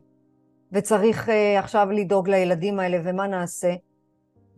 [0.72, 3.74] וצריך uh, עכשיו לדאוג לילדים האלה, ומה נעשה?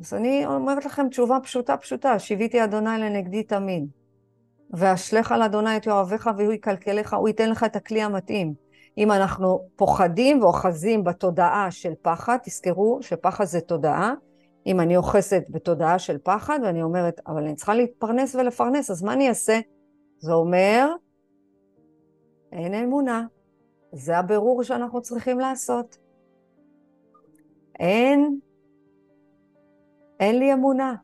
[0.00, 3.86] אז אני אומרת לכם תשובה פשוטה פשוטה, שיוויתי אדוני לנגדי תמיד.
[4.70, 8.54] ואשלך על אדוני את יואביך והוא יקלקלך, הוא ייתן לך את הכלי המתאים.
[8.98, 14.14] אם אנחנו פוחדים ואוחזים בתודעה של פחד, תזכרו שפחד זה תודעה.
[14.66, 19.12] אם אני אוחזת בתודעה של פחד ואני אומרת, אבל אני צריכה להתפרנס ולפרנס, אז מה
[19.12, 19.60] אני אעשה?
[20.18, 20.88] זה אומר,
[22.52, 23.26] אין אמונה.
[23.92, 25.98] זה הבירור שאנחנו צריכים לעשות.
[27.78, 28.38] אין,
[30.20, 30.94] אין לי אמונה.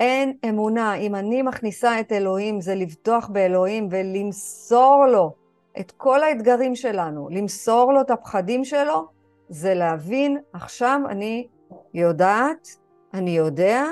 [0.00, 0.94] אין אמונה.
[0.94, 5.34] אם אני מכניסה את אלוהים, זה לבטוח באלוהים ולמסור לו
[5.80, 9.06] את כל האתגרים שלנו, למסור לו את הפחדים שלו,
[9.48, 11.48] זה להבין, עכשיו אני
[11.94, 12.68] יודעת,
[13.14, 13.84] אני יודע,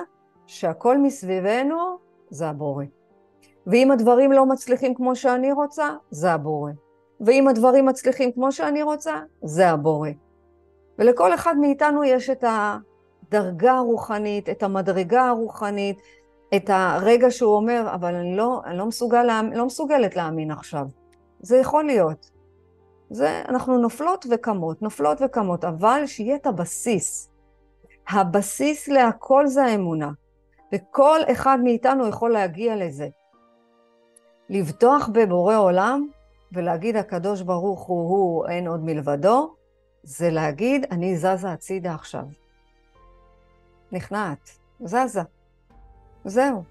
[0.46, 1.98] שהכל מסביבנו
[2.30, 2.84] זה הבורא.
[3.66, 6.70] ואם הדברים לא מצליחים כמו שאני רוצה, זה הבורא.
[7.26, 10.10] ואם הדברים מצליחים כמו שאני רוצה, זה הבורא.
[10.98, 15.98] ולכל אחד מאיתנו יש את הדרגה הרוחנית, את המדרגה הרוחנית,
[16.56, 20.86] את הרגע שהוא אומר, אבל אני לא, אני לא, מסוגל, לא מסוגלת להאמין עכשיו.
[21.40, 22.30] זה יכול להיות.
[23.10, 27.30] זה, אנחנו נופלות וקמות, נופלות וקמות, אבל שיהיה את הבסיס.
[28.08, 30.10] הבסיס להכל זה האמונה,
[30.74, 33.08] וכל אחד מאיתנו יכול להגיע לזה.
[34.48, 36.08] לבטוח בבורא עולם
[36.54, 39.54] ולהגיד הקדוש ברוך הוא, הוא, אין עוד מלבדו,
[40.02, 42.24] זה להגיד, אני זזה הצידה עכשיו.
[43.92, 44.50] נכנעת,
[44.84, 45.22] זזה.
[46.24, 46.62] זהו.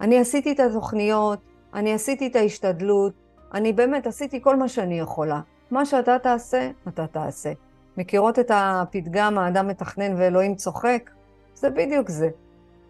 [0.00, 1.38] אני עשיתי את התוכניות,
[1.74, 3.12] אני עשיתי את ההשתדלות,
[3.54, 5.40] אני באמת עשיתי כל מה שאני יכולה.
[5.70, 7.52] מה שאתה תעשה, אתה תעשה.
[7.96, 11.10] מכירות את הפתגם, האדם מתכנן ואלוהים צוחק?
[11.54, 12.28] זה בדיוק זה.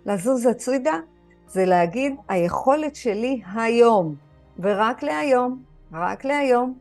[0.07, 0.99] לזוז הצידה
[1.47, 4.15] זה להגיד, היכולת שלי היום,
[4.59, 5.63] ורק להיום,
[5.93, 6.79] רק להיום,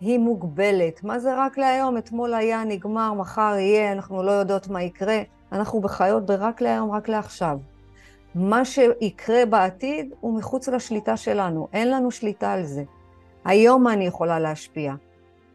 [0.00, 1.04] היא מוגבלת.
[1.04, 1.98] מה זה רק להיום?
[1.98, 5.22] אתמול היה, נגמר, מחר יהיה, אנחנו לא יודעות מה יקרה.
[5.52, 7.58] אנחנו בחיות ברק להיום, רק לעכשיו.
[8.34, 12.84] מה שיקרה בעתיד הוא מחוץ לשליטה שלנו, אין לנו שליטה על זה.
[13.44, 14.94] היום מה אני יכולה להשפיע?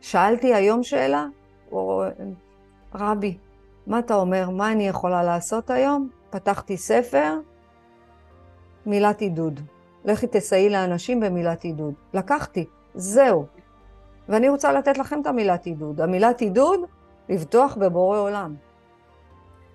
[0.01, 1.25] שאלתי היום שאלה,
[1.71, 2.03] או
[2.95, 3.37] רבי,
[3.87, 4.49] מה אתה אומר?
[4.49, 6.09] מה אני יכולה לעשות היום?
[6.29, 7.39] פתחתי ספר,
[8.85, 9.59] מילת עידוד.
[10.05, 11.93] לכי תסייעי לאנשים במילת עידוד.
[12.13, 13.45] לקחתי, זהו.
[14.29, 16.01] ואני רוצה לתת לכם את המילת עידוד.
[16.01, 16.79] המילת עידוד,
[17.29, 18.55] לבטוח בבורא עולם.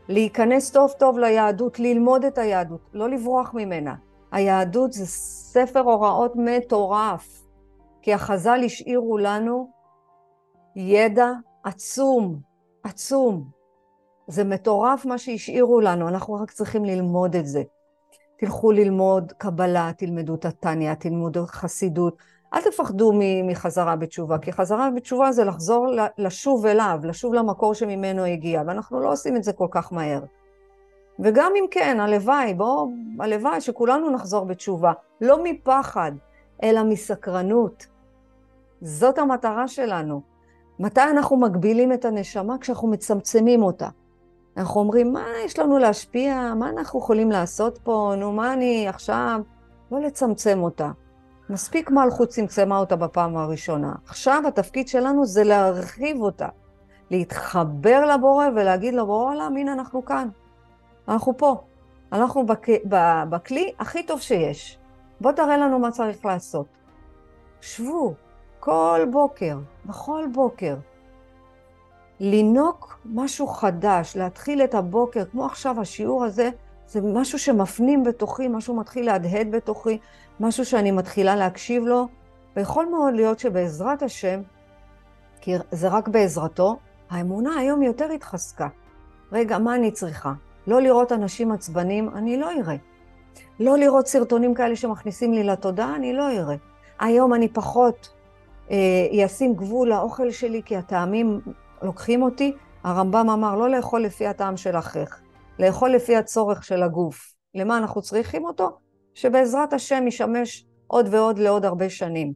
[0.09, 3.95] להיכנס טוב טוב ליהדות, ללמוד את היהדות, לא לברוח ממנה.
[4.33, 7.43] היהדות זה ספר הוראות מטורף,
[8.03, 9.71] כי החז"ל השאירו לנו
[10.77, 11.33] ידע
[11.65, 12.41] עצום,
[12.83, 13.51] עצום.
[14.27, 17.63] זה מטורף מה שהשאירו לנו, אנחנו רק צריכים ללמוד את זה.
[18.39, 22.17] תלכו ללמוד קבלה, תלמדו את התניא, תלמדו חסידות.
[22.55, 23.13] אל תפחדו
[23.45, 25.87] מחזרה בתשובה, כי חזרה בתשובה זה לחזור,
[26.19, 30.21] לשוב אליו, לשוב למקור שממנו הגיע, ואנחנו לא עושים את זה כל כך מהר.
[31.19, 34.93] וגם אם כן, הלוואי, בואו, הלוואי שכולנו נחזור בתשובה.
[35.21, 36.13] לא מפחד,
[36.63, 37.87] אלא מסקרנות.
[38.81, 40.21] זאת המטרה שלנו.
[40.79, 42.59] מתי אנחנו מגבילים את הנשמה?
[42.59, 43.89] כשאנחנו מצמצמים אותה.
[44.59, 46.55] אנחנו אומרים, מה יש לנו להשפיע?
[46.55, 48.13] מה אנחנו יכולים לעשות פה?
[48.17, 49.41] נו, מה אני עכשיו?
[49.93, 50.91] לא לצמצם אותה.
[51.51, 53.93] מספיק מלכות צמצמה אותה בפעם הראשונה.
[54.07, 56.49] עכשיו התפקיד שלנו זה להרחיב אותה.
[57.11, 60.29] להתחבר לבורא ולהגיד לבורא עולם, הנה אנחנו כאן.
[61.09, 61.57] אנחנו פה.
[62.13, 62.67] אנחנו בק...
[63.31, 64.79] בכלי הכי טוב שיש.
[65.21, 66.67] בוא תראה לנו מה צריך לעשות.
[67.61, 68.15] שבו
[68.61, 70.75] כל בוקר, בכל בוקר,
[72.21, 76.51] לינוק משהו חדש, להתחיל את הבוקר, כמו עכשיו השיעור הזה,
[76.87, 79.99] זה משהו שמפנים בתוכי, משהו מתחיל להדהד בתוכי,
[80.41, 82.09] משהו שאני מתחילה להקשיב לו,
[82.57, 84.41] ויכול מאוד להיות שבעזרת השם,
[85.41, 86.77] כי זה רק בעזרתו,
[87.11, 88.69] האמונה היום יותר התחזקה.
[89.33, 90.33] רגע, מה אני צריכה?
[90.67, 92.77] לא לראות אנשים עצבנים, אני לא אראה.
[93.61, 96.57] לא לראות סרטונים כאלה שמכניסים לי לתודעה, אני לא אראה.
[97.01, 98.09] היום אני פחות
[98.71, 101.41] אה, אשים גבול לאוכל שלי, כי הטעמים
[101.83, 102.53] לוקחים אותי.
[102.85, 105.23] הרמב"ם אמר לא לאכול לפי הטעם של אחיך,
[105.59, 107.35] לאכול לפי הצורך של הגוף.
[107.55, 108.79] למה אנחנו צריכים אותו?
[109.15, 112.33] שבעזרת השם ישמש עוד ועוד לעוד הרבה שנים.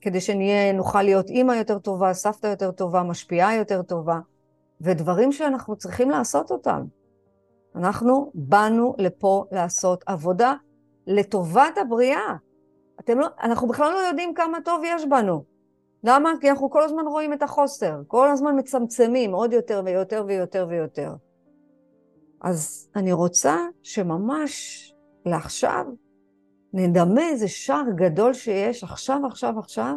[0.00, 4.18] כדי שנהיה, נוכל להיות אימא יותר טובה, סבתא יותר טובה, משפיעה יותר טובה,
[4.80, 6.84] ודברים שאנחנו צריכים לעשות אותם.
[7.76, 10.54] אנחנו באנו לפה לעשות עבודה
[11.06, 12.34] לטובת הבריאה.
[13.00, 15.55] אתם לא, אנחנו בכלל לא יודעים כמה טוב יש בנו.
[16.04, 16.30] למה?
[16.40, 21.14] כי אנחנו כל הזמן רואים את החוסר, כל הזמן מצמצמים עוד יותר ויותר ויותר ויותר.
[22.40, 24.82] אז אני רוצה שממש
[25.26, 25.86] לעכשיו
[26.72, 29.94] נדמה איזה שער גדול שיש עכשיו, עכשיו, עכשיו,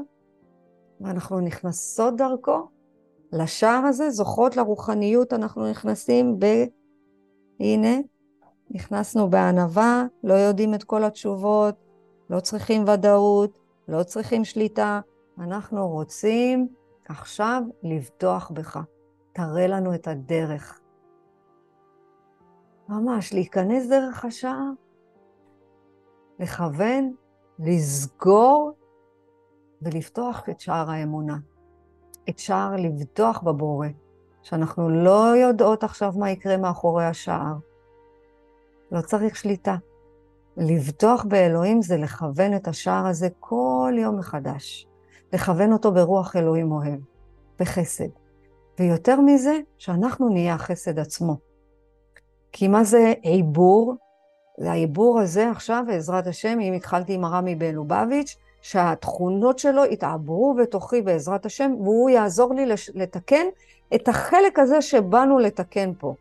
[1.02, 2.68] ואנחנו נכנסות דרכו
[3.32, 6.46] לשער הזה, זוכרות לרוחניות, אנחנו נכנסים ב...
[7.60, 7.98] הנה,
[8.72, 11.76] נכנסנו בענווה, לא יודעים את כל התשובות,
[12.30, 15.00] לא צריכים ודאות, לא צריכים שליטה,
[15.40, 16.68] אנחנו רוצים
[17.10, 18.80] עכשיו לבטוח בך.
[19.34, 20.80] תראה לנו את הדרך.
[22.90, 24.72] ממש, להיכנס דרך השער,
[26.40, 27.14] לכוון,
[27.60, 28.72] לסגור
[29.82, 31.38] ולפתוח את שער האמונה.
[32.30, 33.88] את שער לבטוח בבורא,
[34.42, 37.56] שאנחנו לא יודעות עכשיו מה יקרה מאחורי השער.
[38.92, 39.76] לא צריך שליטה.
[40.58, 44.88] לבטוח באלוהים זה לכוון את השער הזה כל יום מחדש.
[45.34, 47.00] לכוון אותו ברוח אלוהים אוהב,
[47.60, 48.10] בחסד.
[48.80, 51.38] ויותר מזה, שאנחנו נהיה החסד עצמו.
[52.52, 53.96] כי מה זה עיבור?
[54.60, 61.46] העיבור הזה עכשיו, בעזרת השם, אם התחלתי עם הרמי בלובביץ', שהתכונות שלו יתעברו בתוכי בעזרת
[61.46, 63.46] השם, והוא יעזור לי לתקן
[63.96, 66.16] את החלק הזה שבאנו לתקן פה.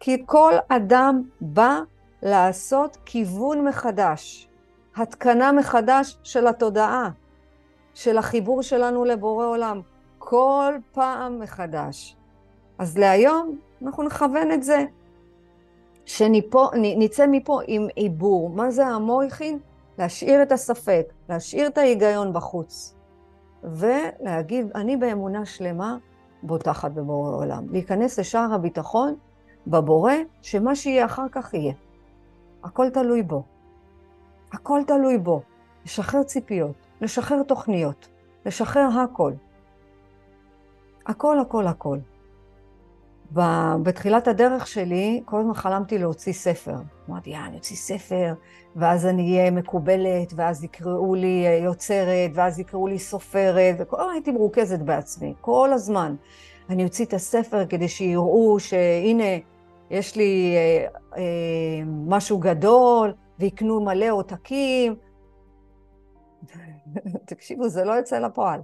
[0.00, 1.80] כי כל אדם בא
[2.22, 4.48] לעשות כיוון מחדש,
[4.96, 7.10] התקנה מחדש של התודעה.
[7.94, 9.80] של החיבור שלנו לבורא עולם,
[10.18, 12.16] כל פעם מחדש.
[12.78, 14.84] אז להיום אנחנו נכוון את זה,
[16.04, 18.50] שנצא מפה עם עיבור.
[18.50, 19.58] מה זה המויכין?
[19.98, 22.94] להשאיר את הספק, להשאיר את ההיגיון בחוץ,
[23.64, 25.96] ולהגיד, אני באמונה שלמה
[26.42, 27.66] בוטחת בבורא עולם.
[27.70, 29.14] להיכנס לשער הביטחון
[29.66, 31.72] בבורא, שמה שיהיה אחר כך יהיה.
[32.64, 33.42] הכל תלוי בו.
[34.52, 35.42] הכל תלוי בו.
[35.84, 36.83] לשחרר ציפיות.
[37.00, 38.08] לשחרר תוכניות,
[38.46, 39.32] לשחרר הכל.
[41.06, 41.98] הכל, הכל, הכל.
[43.82, 46.76] בתחילת הדרך שלי, כל הזמן חלמתי להוציא ספר.
[47.08, 48.34] אמרתי, יא, אני אוציא ספר,
[48.76, 54.12] ואז אני אהיה מקובלת, ואז יקראו לי אה, יוצרת, ואז יקראו לי סופרת, וכל הזמן
[54.12, 56.14] הייתי מרוכזת בעצמי, כל הזמן.
[56.70, 59.38] אני אוציא את הספר כדי שיראו שהנה,
[59.90, 61.22] יש לי אה, אה,
[62.06, 64.94] משהו גדול, ויקנו מלא עותקים.
[67.28, 68.60] תקשיבו, זה לא יוצא לפועל.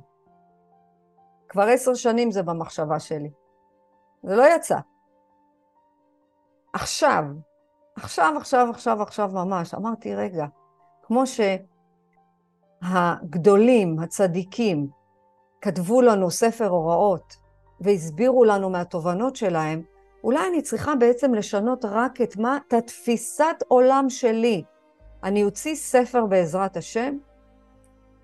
[1.49, 3.31] כבר עשר שנים זה במחשבה שלי.
[4.23, 4.79] זה לא יצא.
[6.73, 7.25] עכשיו,
[7.97, 10.47] עכשיו, עכשיו, עכשיו, עכשיו ממש, אמרתי, רגע,
[11.03, 11.23] כמו
[12.83, 14.89] שהגדולים, הצדיקים,
[15.61, 17.37] כתבו לנו ספר הוראות
[17.81, 19.83] והסבירו לנו מהתובנות שלהם,
[20.25, 22.59] אולי אני צריכה בעצם לשנות רק את מה?
[22.69, 24.65] את התפיסת עולם שלי.
[25.25, 27.17] אני אוציא ספר בעזרת השם,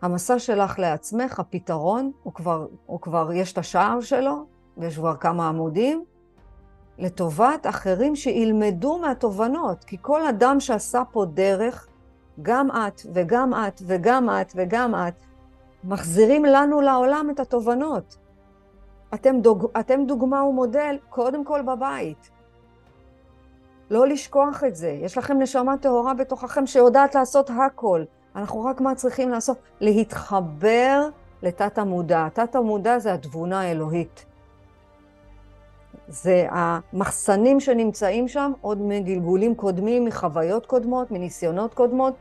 [0.02, 4.44] המסע שלך לעצמך, הפתרון, הוא כבר, הוא כבר יש את השער שלו,
[4.76, 6.04] ויש כבר כמה עמודים,
[6.98, 9.84] לטובת אחרים שילמדו מהתובנות.
[9.84, 11.88] כי כל אדם שעשה פה דרך,
[12.42, 15.14] גם את וגם את וגם את וגם את,
[15.84, 18.16] מחזירים לנו לעולם את התובנות.
[19.14, 22.30] אתם, דוג, אתם דוגמה ומודל קודם כל בבית.
[23.90, 24.88] לא לשכוח את זה.
[24.88, 28.04] יש לכם נשמה טהורה בתוככם שיודעת לעשות הכל.
[28.36, 29.58] אנחנו רק מה צריכים לעשות?
[29.80, 31.08] להתחבר
[31.42, 32.28] לתת המודע.
[32.32, 34.24] תת המודע זה התבונה האלוהית.
[36.08, 42.14] זה המחסנים שנמצאים שם עוד מגלגולים קודמים, מחוויות קודמות, מניסיונות קודמות,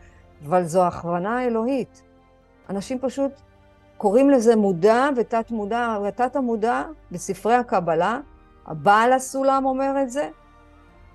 [0.47, 2.01] אבל זו הכוונה האלוהית.
[2.69, 3.31] אנשים פשוט
[3.97, 8.19] קוראים לזה מודע ותת מודע, ותת המודע בספרי הקבלה,
[8.65, 10.29] הבעל הסולם אומר את זה,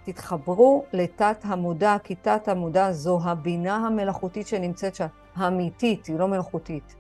[0.05, 6.97] תתחברו לתת המודע, כי תת המודע זו הבינה המלאכותית שנמצאת שם, האמיתית, היא לא מלאכותית.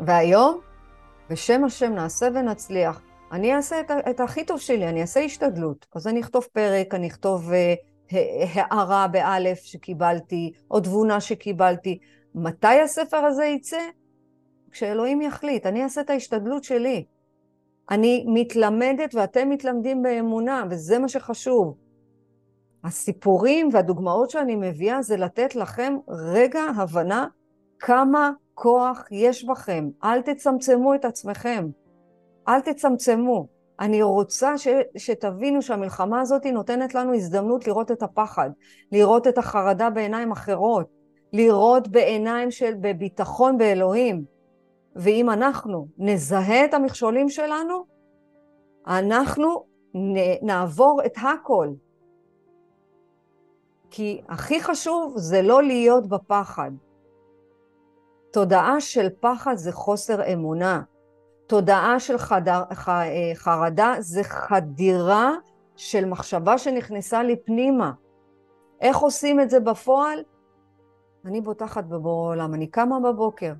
[0.00, 0.60] והיום,
[1.30, 3.02] בשם השם נעשה ונצליח.
[3.32, 5.86] אני אעשה את, את הכי טוב שלי, אני אעשה השתדלות.
[5.94, 8.14] אז אני אכתוב פרק, אני אכתוב uh,
[8.54, 11.98] הערה באלף שקיבלתי, או תבונה שקיבלתי.
[12.34, 13.82] מתי הספר הזה יצא?
[14.70, 15.66] כשאלוהים יחליט.
[15.66, 17.04] אני אעשה את ההשתדלות שלי.
[17.90, 21.74] אני מתלמדת ואתם מתלמדים באמונה, וזה מה שחשוב.
[22.84, 27.26] הסיפורים והדוגמאות שאני מביאה זה לתת לכם רגע הבנה
[27.78, 29.88] כמה כוח יש בכם.
[30.04, 31.68] אל תצמצמו את עצמכם.
[32.48, 33.46] אל תצמצמו.
[33.80, 38.50] אני רוצה ש, שתבינו שהמלחמה הזאת נותנת לנו הזדמנות לראות את הפחד,
[38.92, 40.86] לראות את החרדה בעיניים אחרות,
[41.32, 44.31] לראות בעיניים של בביטחון באלוהים.
[44.96, 47.84] ואם אנחנו נזהה את המכשולים שלנו,
[48.86, 49.64] אנחנו
[50.42, 51.68] נעבור את הכל.
[53.90, 56.70] כי הכי חשוב זה לא להיות בפחד.
[58.32, 60.82] תודעה של פחד זה חוסר אמונה.
[61.46, 62.88] תודעה של חדר, ח,
[63.34, 65.32] חרדה זה חדירה
[65.76, 67.92] של מחשבה שנכנסה לי פנימה.
[68.80, 70.24] איך עושים את זה בפועל?
[71.24, 73.52] אני בוטחת בבורא עולם, אני קמה בבוקר,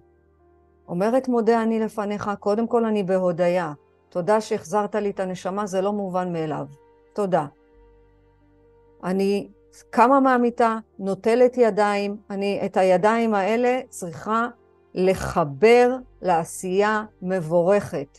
[0.88, 3.73] אומרת מודה אני לפניך, קודם כל אני בהודיה.
[4.09, 6.66] תודה שהחזרת לי את הנשמה, זה לא מובן מאליו.
[7.12, 7.47] תודה.
[9.05, 9.49] אני
[9.90, 14.49] קמה מהמיטה, נוטלת ידיים, אני את הידיים האלה צריכה
[14.95, 18.18] לחבר לעשייה מבורכת.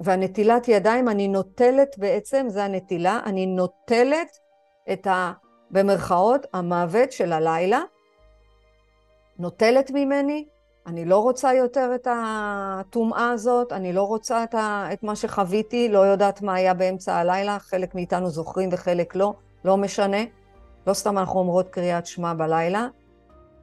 [0.00, 4.38] והנטילת ידיים, אני נוטלת בעצם, זה הנטילה, אני נוטלת
[4.92, 5.32] את ה...
[5.70, 7.80] במרכאות, המוות של הלילה,
[9.38, 10.46] נוטלת ממני,
[10.86, 14.88] אני לא רוצה יותר את הטומאה הזאת, אני לא רוצה את, ה...
[14.92, 19.76] את מה שחוויתי, לא יודעת מה היה באמצע הלילה, חלק מאיתנו זוכרים וחלק לא, לא
[19.76, 20.22] משנה.
[20.86, 22.88] לא סתם אנחנו אומרות קריאת שמע בלילה.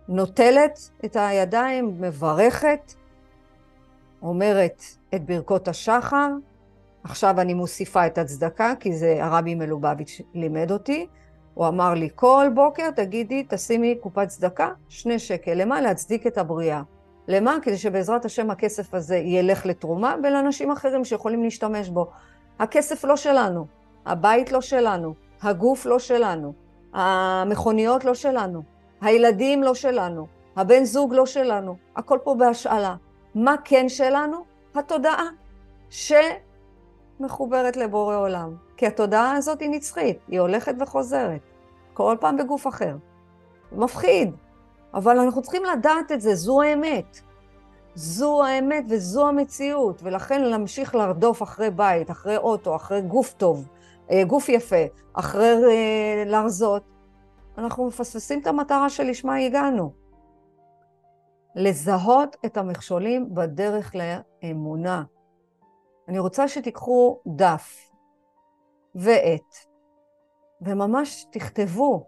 [0.08, 2.94] נוטלת את הידיים, מברכת,
[4.22, 4.84] אומרת
[5.16, 6.28] את ברכות השחר.
[7.04, 11.08] עכשיו אני מוסיפה את הצדקה, כי זה הרבי מלובביץ' לימד אותי.
[11.54, 15.54] הוא אמר לי, כל בוקר תגידי, תשימי קופת צדקה, שני שקל.
[15.54, 15.82] למה?
[15.82, 16.82] להצדיק את הבריאה.
[17.32, 17.58] למה?
[17.62, 22.12] כדי שבעזרת השם הכסף הזה ילך לתרומה ולאנשים אחרים שיכולים להשתמש בו.
[22.60, 23.66] הכסף לא שלנו,
[24.06, 26.54] הבית לא שלנו, הגוף לא שלנו,
[26.94, 28.62] המכוניות לא שלנו,
[29.02, 32.96] הילדים לא שלנו, הבן זוג לא שלנו, הכל פה בהשאלה.
[33.36, 34.38] מה כן שלנו?
[34.76, 35.28] התודעה
[35.90, 38.56] שמחוברת לבורא עולם.
[38.78, 41.42] כי התודעה הזאת היא נצחית, היא הולכת וחוזרת,
[41.94, 42.96] כל פעם בגוף אחר.
[43.72, 44.32] מפחיד,
[44.94, 47.20] אבל אנחנו צריכים לדעת את זה, זו האמת.
[47.96, 53.68] זו האמת וזו המציאות, ולכן להמשיך לרדוף אחרי בית, אחרי אוטו, אחרי גוף טוב,
[54.12, 56.84] אה, גוף יפה, אחרי אה, להרזות,
[57.58, 59.92] אנחנו מפספסים את המטרה שלשמה הגענו.
[61.56, 65.04] לזהות את המכשולים בדרך לאמונה.
[66.08, 67.90] אני רוצה שתיקחו דף,
[68.96, 69.56] ועת,
[70.62, 72.06] וממש תכתבו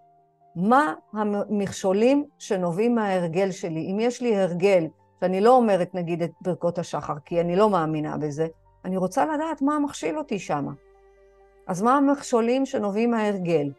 [0.56, 3.92] מה המכשולים שנובעים מההרגל שלי.
[3.92, 4.88] אם יש לי הרגל,
[5.22, 8.48] שאני לא אומרת נגיד את ברכות השחר, כי אני לא מאמינה בזה,
[8.86, 10.68] אני רוצה לדעת מה מכשיל אותי שם.
[11.68, 13.72] אז מה המכשולים שנובעים מההרגל?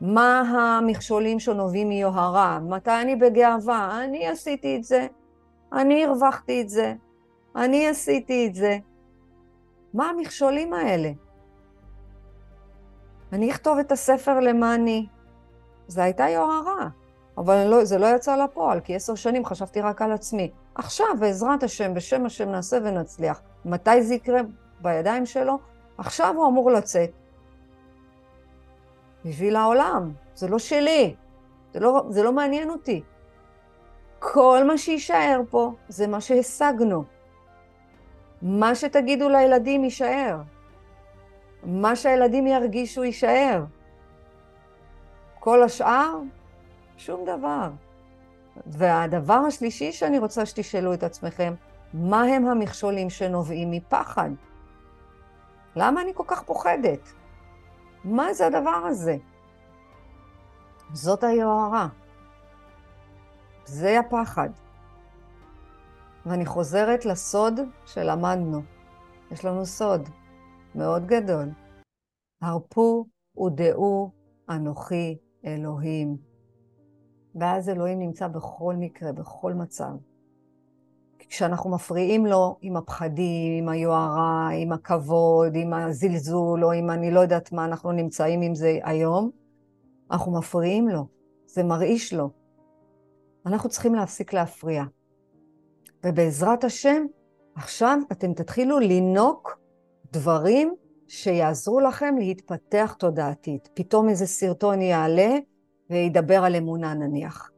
[0.00, 2.58] מה המכשולים שנובעים מיוהרה?
[2.60, 4.04] מתי אני בגאווה?
[4.04, 5.06] אני עשיתי את זה,
[5.72, 6.94] אני הרווחתי את זה,
[7.56, 8.78] אני עשיתי את זה.
[9.94, 11.10] מה המכשולים האלה?
[13.32, 15.06] אני אכתוב את הספר למעני.
[15.88, 16.88] זו הייתה יוהרה,
[17.38, 20.50] אבל לא, זה לא יצא לפועל, כי עשר שנים חשבתי רק על עצמי.
[20.74, 23.40] עכשיו, בעזרת השם, בשם השם נעשה ונצליח.
[23.64, 24.40] מתי זה יקרה?
[24.80, 25.58] בידיים שלו?
[25.98, 27.10] עכשיו הוא אמור לצאת.
[29.24, 31.14] בשביל העולם, זה לא שלי,
[31.74, 33.02] זה לא, זה לא מעניין אותי.
[34.18, 37.04] כל מה שיישאר פה זה מה שהשגנו.
[38.42, 40.40] מה שתגידו לילדים יישאר.
[41.64, 43.64] מה שהילדים ירגישו יישאר.
[45.44, 46.18] כל השאר,
[46.96, 47.70] שום דבר.
[48.66, 51.54] והדבר השלישי שאני רוצה שתשאלו את עצמכם,
[51.94, 54.30] מה הם המכשולים שנובעים מפחד?
[55.76, 57.12] למה אני כל כך פוחדת?
[58.04, 59.16] מה זה הדבר הזה?
[60.92, 61.88] זאת היוהרה.
[63.64, 64.50] זה הפחד.
[66.26, 68.62] ואני חוזרת לסוד שלמדנו.
[69.30, 70.08] יש לנו סוד
[70.74, 71.48] מאוד גדול.
[72.42, 73.06] הרפו
[73.46, 74.10] ודעו
[74.50, 76.16] אנוכי אלוהים.
[77.34, 79.92] ואז אלוהים נמצא בכל מקרה, בכל מצב.
[81.28, 87.20] כשאנחנו מפריעים לו עם הפחדים, עם היוהרה, עם הכבוד, עם הזלזול, או עם אני לא
[87.20, 89.30] יודעת מה אנחנו נמצאים עם זה היום,
[90.10, 91.06] אנחנו מפריעים לו,
[91.46, 92.30] זה מרעיש לו.
[93.46, 94.84] אנחנו צריכים להפסיק להפריע.
[96.04, 97.04] ובעזרת השם,
[97.54, 99.58] עכשיו אתם תתחילו לינוק
[100.12, 100.74] דברים
[101.08, 103.68] שיעזרו לכם להתפתח תודעתית.
[103.74, 105.38] פתאום איזה סרטון יעלה
[105.90, 107.50] וידבר על אמונה נניח.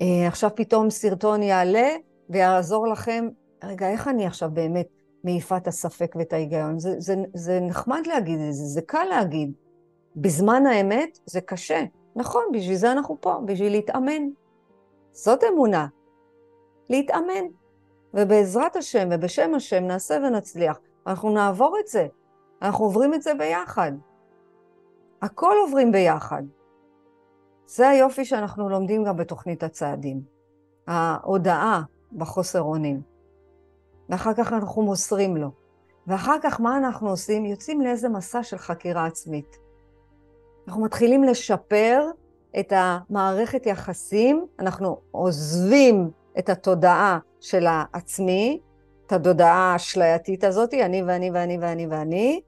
[0.00, 1.88] אה, עכשיו פתאום סרטון יעלה
[2.30, 3.28] ויעזור לכם,
[3.64, 4.88] רגע, איך אני עכשיו באמת
[5.24, 6.78] מעיפה את הספק ואת ההיגיון?
[6.78, 9.52] זה, זה, זה נחמד להגיד את זה, זה קל להגיד.
[10.16, 11.84] בזמן האמת זה קשה.
[12.16, 14.22] נכון, בשביל זה אנחנו פה, בשביל להתאמן.
[15.12, 15.86] זאת אמונה.
[16.90, 17.44] להתאמן.
[18.14, 20.78] ובעזרת השם ובשם השם נעשה ונצליח.
[21.06, 22.06] אנחנו נעבור את זה.
[22.62, 23.92] אנחנו עוברים את זה ביחד.
[25.22, 26.42] הכל עוברים ביחד.
[27.66, 30.22] זה היופי שאנחנו לומדים גם בתוכנית הצעדים.
[30.86, 31.82] ההודעה
[32.12, 33.00] בחוסר אונים.
[34.08, 35.50] ואחר כך אנחנו מוסרים לו.
[36.06, 37.44] ואחר כך מה אנחנו עושים?
[37.44, 39.58] יוצאים לאיזה מסע של חקירה עצמית.
[40.66, 42.06] אנחנו מתחילים לשפר
[42.60, 48.60] את המערכת יחסים, אנחנו עוזבים את התודעה של העצמי,
[49.06, 52.40] את התודעה האשלייתית הזאת, אני ואני ואני ואני ואני,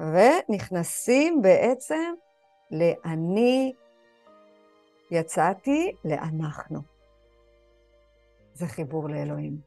[0.00, 2.12] ונכנסים בעצם
[2.70, 3.72] לאני
[5.10, 6.80] יצאתי לאנחנו.
[8.54, 9.58] זה חיבור לאלוהים.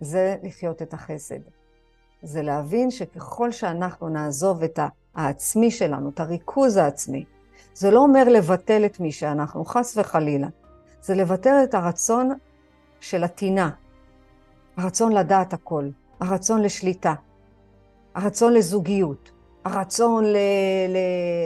[0.00, 1.40] זה לחיות את החסד.
[2.22, 4.78] זה להבין שככל שאנחנו נעזוב את
[5.14, 7.24] העצמי שלנו, את הריכוז העצמי,
[7.74, 10.48] זה לא אומר לבטל את מי שאנחנו, חס וחלילה.
[11.00, 12.30] זה לבטל את הרצון
[13.00, 13.70] של הטינה,
[14.76, 15.88] הרצון לדעת הכל,
[16.20, 17.14] הרצון לשליטה,
[18.14, 19.30] הרצון לזוגיות,
[19.64, 20.36] הרצון ל...
[20.88, 20.96] ל...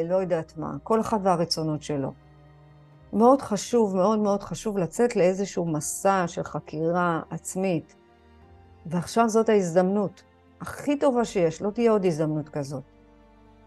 [0.08, 2.12] לא יודעת מה, כל אחד והרצונות שלו.
[3.12, 7.94] מאוד חשוב, מאוד מאוד חשוב לצאת לאיזשהו מסע של חקירה עצמית.
[8.86, 10.22] ועכשיו זאת ההזדמנות
[10.60, 12.82] הכי טובה שיש, לא תהיה עוד הזדמנות כזאת.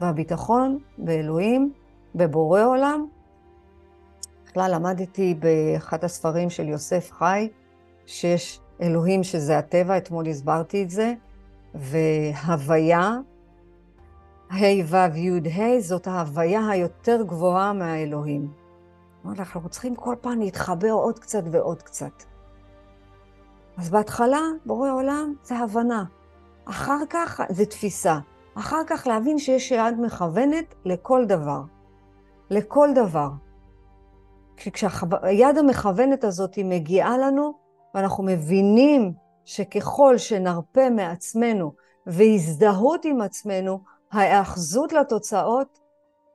[0.02, 1.74] והביטחון באלוהים,
[2.16, 3.06] בבורא עולם,
[4.46, 7.50] בכלל למדתי באחד הספרים של יוסף חי,
[8.06, 11.14] שיש אלוהים שזה הטבע, אתמול הסברתי את זה,
[11.76, 13.12] והוויה,
[14.50, 18.52] ה' ו' י' ה', זאת ההוויה היותר גבוהה מהאלוהים.
[19.26, 22.24] אנחנו צריכים כל פעם להתחבר עוד קצת ועוד קצת.
[23.78, 26.04] אז בהתחלה, בורא עולם זה הבנה.
[26.66, 28.20] אחר כך זה תפיסה.
[28.56, 31.62] אחר כך להבין שיש יד מכוונת לכל דבר.
[32.50, 33.30] לכל דבר.
[34.58, 37.54] כשהיד המכוונת הזאת היא מגיעה לנו,
[37.94, 39.14] ואנחנו מבינים
[39.46, 41.74] שככל שנרפה מעצמנו
[42.08, 43.80] והזדהות עם עצמנו,
[44.16, 45.80] ההאחזות לתוצאות,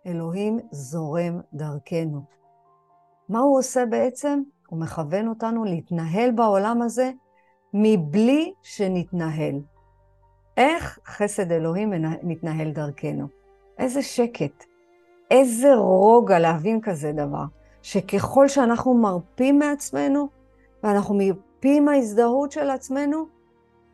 [0.06, 2.22] אלוהים זורם דרכנו.
[3.28, 4.42] מה הוא עושה בעצם?
[4.68, 7.10] הוא מכוון אותנו להתנהל בעולם הזה
[7.74, 9.54] מבלי שנתנהל.
[10.56, 13.26] איך חסד אלוהים מתנהל דרכנו?
[13.78, 14.64] איזה שקט,
[15.30, 17.44] איזה רוגע להבין כזה דבר,
[17.82, 20.28] שככל שאנחנו מרפים מעצמנו,
[20.82, 23.26] ואנחנו מרפים מההזדהות של עצמנו,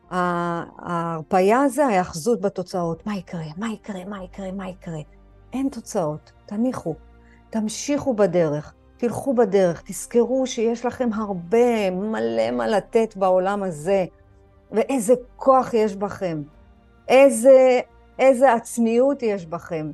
[0.09, 3.07] ההרפייה זה ההאחזות בתוצאות.
[3.07, 3.45] מה יקרה?
[3.57, 4.05] מה יקרה?
[4.05, 4.51] מה יקרה?
[4.51, 4.99] מה יקרה?
[5.53, 6.95] אין תוצאות, תניחו,
[7.49, 14.05] תמשיכו בדרך, תלכו בדרך, תזכרו שיש לכם הרבה, מלא מה לתת בעולם הזה,
[14.71, 16.41] ואיזה כוח יש בכם,
[17.07, 17.79] איזה,
[18.19, 19.91] איזה עצמיות יש בכם.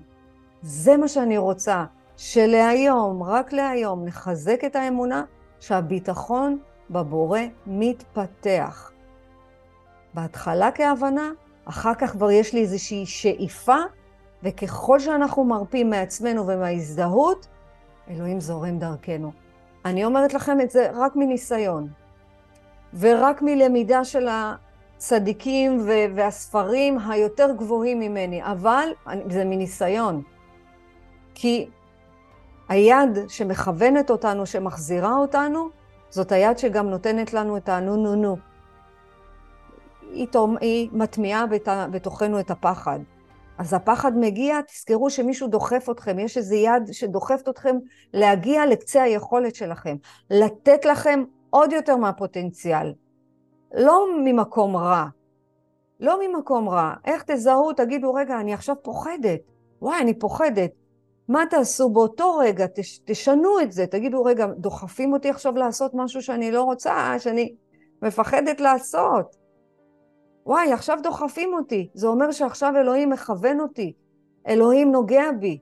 [0.61, 1.85] זה מה שאני רוצה,
[2.17, 5.23] שלהיום, רק להיום, נחזק את האמונה
[5.59, 6.59] שהביטחון
[6.89, 8.92] בבורא מתפתח.
[10.13, 11.31] בהתחלה כהבנה,
[11.65, 13.77] אחר כך כבר יש לי איזושהי שאיפה,
[14.43, 17.47] וככל שאנחנו מרפים מעצמנו ומההזדהות,
[18.09, 19.31] אלוהים זורם דרכנו.
[19.85, 21.87] אני אומרת לכם את זה רק מניסיון,
[22.99, 28.89] ורק מלמידה של הצדיקים והספרים היותר גבוהים ממני, אבל
[29.29, 30.21] זה מניסיון.
[31.35, 31.69] כי
[32.69, 35.69] היד שמכוונת אותנו, שמחזירה אותנו,
[36.09, 38.37] זאת היד שגם נותנת לנו את הנו נו נו.
[40.11, 40.27] היא,
[40.61, 41.45] היא מטמיעה
[41.91, 42.99] בתוכנו את הפחד.
[43.57, 47.75] אז הפחד מגיע, תזכרו שמישהו דוחף אתכם, יש איזו יד שדוחפת אתכם
[48.13, 49.95] להגיע לקצה היכולת שלכם,
[50.29, 52.93] לתת לכם עוד יותר מהפוטנציאל.
[53.73, 55.05] לא ממקום רע,
[55.99, 56.93] לא ממקום רע.
[57.05, 59.39] איך תזהו, תגידו, רגע, אני עכשיו פוחדת.
[59.81, 60.71] וואי, אני פוחדת.
[61.27, 62.65] מה תעשו באותו רגע?
[62.75, 63.87] תש, תשנו את זה.
[63.87, 67.55] תגידו, רגע, דוחפים אותי עכשיו לעשות משהו שאני לא רוצה, שאני
[68.01, 69.42] מפחדת לעשות.
[70.45, 71.89] וואי, עכשיו דוחפים אותי.
[71.93, 73.93] זה אומר שעכשיו אלוהים מכוון אותי.
[74.47, 75.59] אלוהים נוגע בי.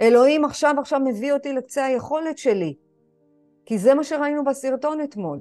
[0.00, 2.76] אלוהים עכשיו עכשיו מביא אותי לקצה היכולת שלי.
[3.66, 5.40] כי זה מה שראינו בסרטון אתמול.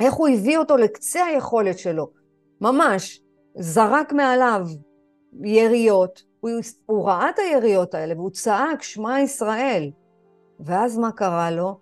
[0.00, 2.10] איך הוא הביא אותו לקצה היכולת שלו.
[2.60, 3.22] ממש,
[3.54, 4.66] זרק מעליו
[5.44, 6.50] יריות, הוא,
[6.86, 9.90] הוא ראה את היריות האלה והוא צעק, שמע ישראל.
[10.60, 11.78] ואז מה קרה לו?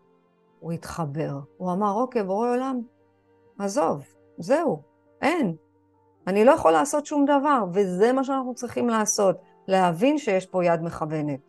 [0.61, 1.39] הוא התחבר.
[1.57, 2.81] הוא אמר, אוקיי, בורא עולם,
[3.59, 4.05] עזוב,
[4.39, 4.83] זהו,
[5.23, 5.57] אין.
[6.27, 9.37] אני לא יכול לעשות שום דבר, וזה מה שאנחנו צריכים לעשות,
[9.69, 11.41] להבין שיש פה יד מכוונת.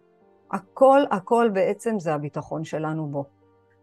[0.52, 3.26] הכל, הכל בעצם זה הביטחון שלנו בו.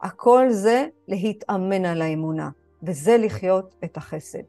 [0.02, 2.50] הכל זה להתאמן על האמונה,
[2.82, 4.42] וזה לחיות את החסד.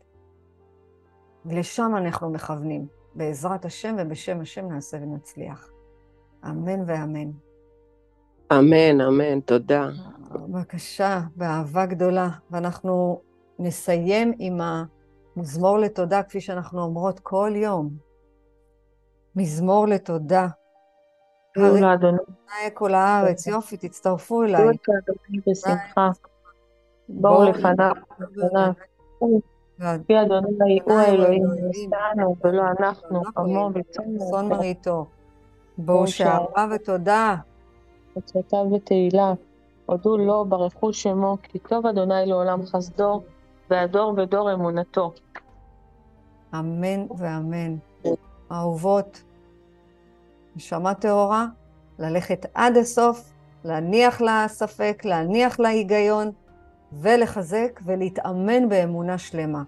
[1.45, 2.87] ולשם אנחנו מכוונים.
[3.15, 5.69] בעזרת השם ובשם השם נעשה ונצליח.
[6.45, 7.31] אמן ואמן.
[8.51, 9.89] אמן, אמן, תודה.
[10.31, 12.29] בבקשה, באהבה גדולה.
[12.51, 13.21] ואנחנו
[13.59, 14.59] נסיים עם
[15.35, 17.89] המזמור לתודה, כפי שאנחנו אומרות כל יום.
[19.35, 20.47] מזמור לתודה.
[21.57, 22.17] הרי אדוני.
[22.73, 24.67] כל הארץ, יופי, תצטרפו אליי.
[25.47, 26.09] בשמחה.
[27.09, 27.91] בואו לפניו.
[30.07, 35.05] כי אדוני הוא האלוהים, נשאנו ולא אנחנו, עמו וצאן מרעיתו.
[35.77, 37.35] בואו שערה ותודה.
[38.15, 39.33] עצותיו ותהילה.
[39.85, 43.21] הודו לו, ברכו שמו, כי טוב אדוני לעולם חסדו,
[43.73, 45.13] והדור ודור אמונתו.
[46.53, 47.75] אמן ואמן.
[48.51, 49.23] אהובות,
[50.55, 51.45] נשמה טהורה,
[51.99, 56.31] ללכת עד הסוף, להניח לה ספק, להניח לה היגיון,
[56.91, 59.63] ולחזק ולהתאמן באמונה שלמה.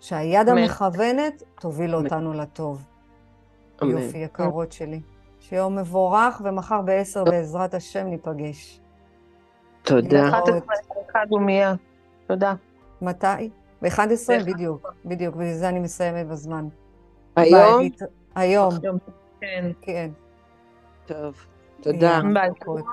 [0.00, 0.58] שהיד אמן.
[0.58, 2.04] המכוונת תוביל אמן.
[2.04, 2.86] אותנו לטוב.
[3.82, 3.90] אמן.
[3.90, 5.00] יופי, יקרות שלי.
[5.40, 8.80] שיום מבורך, ומחר בעשר בעזרת השם ניפגש.
[9.82, 10.30] תודה.
[10.30, 11.74] ב-11 ומיה.
[12.26, 12.54] תודה.
[13.02, 13.50] מתי?
[13.82, 14.00] ב-11?
[14.46, 16.68] בדיוק, בדיוק, בגלל זה אני מסיימת בזמן.
[17.36, 17.88] היום?
[18.34, 18.74] היום.
[19.40, 19.70] כן.
[19.80, 20.10] כן.
[21.06, 21.46] טוב,
[21.80, 22.20] תודה.
[22.34, 22.50] ביי.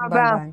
[0.10, 0.51] ביי.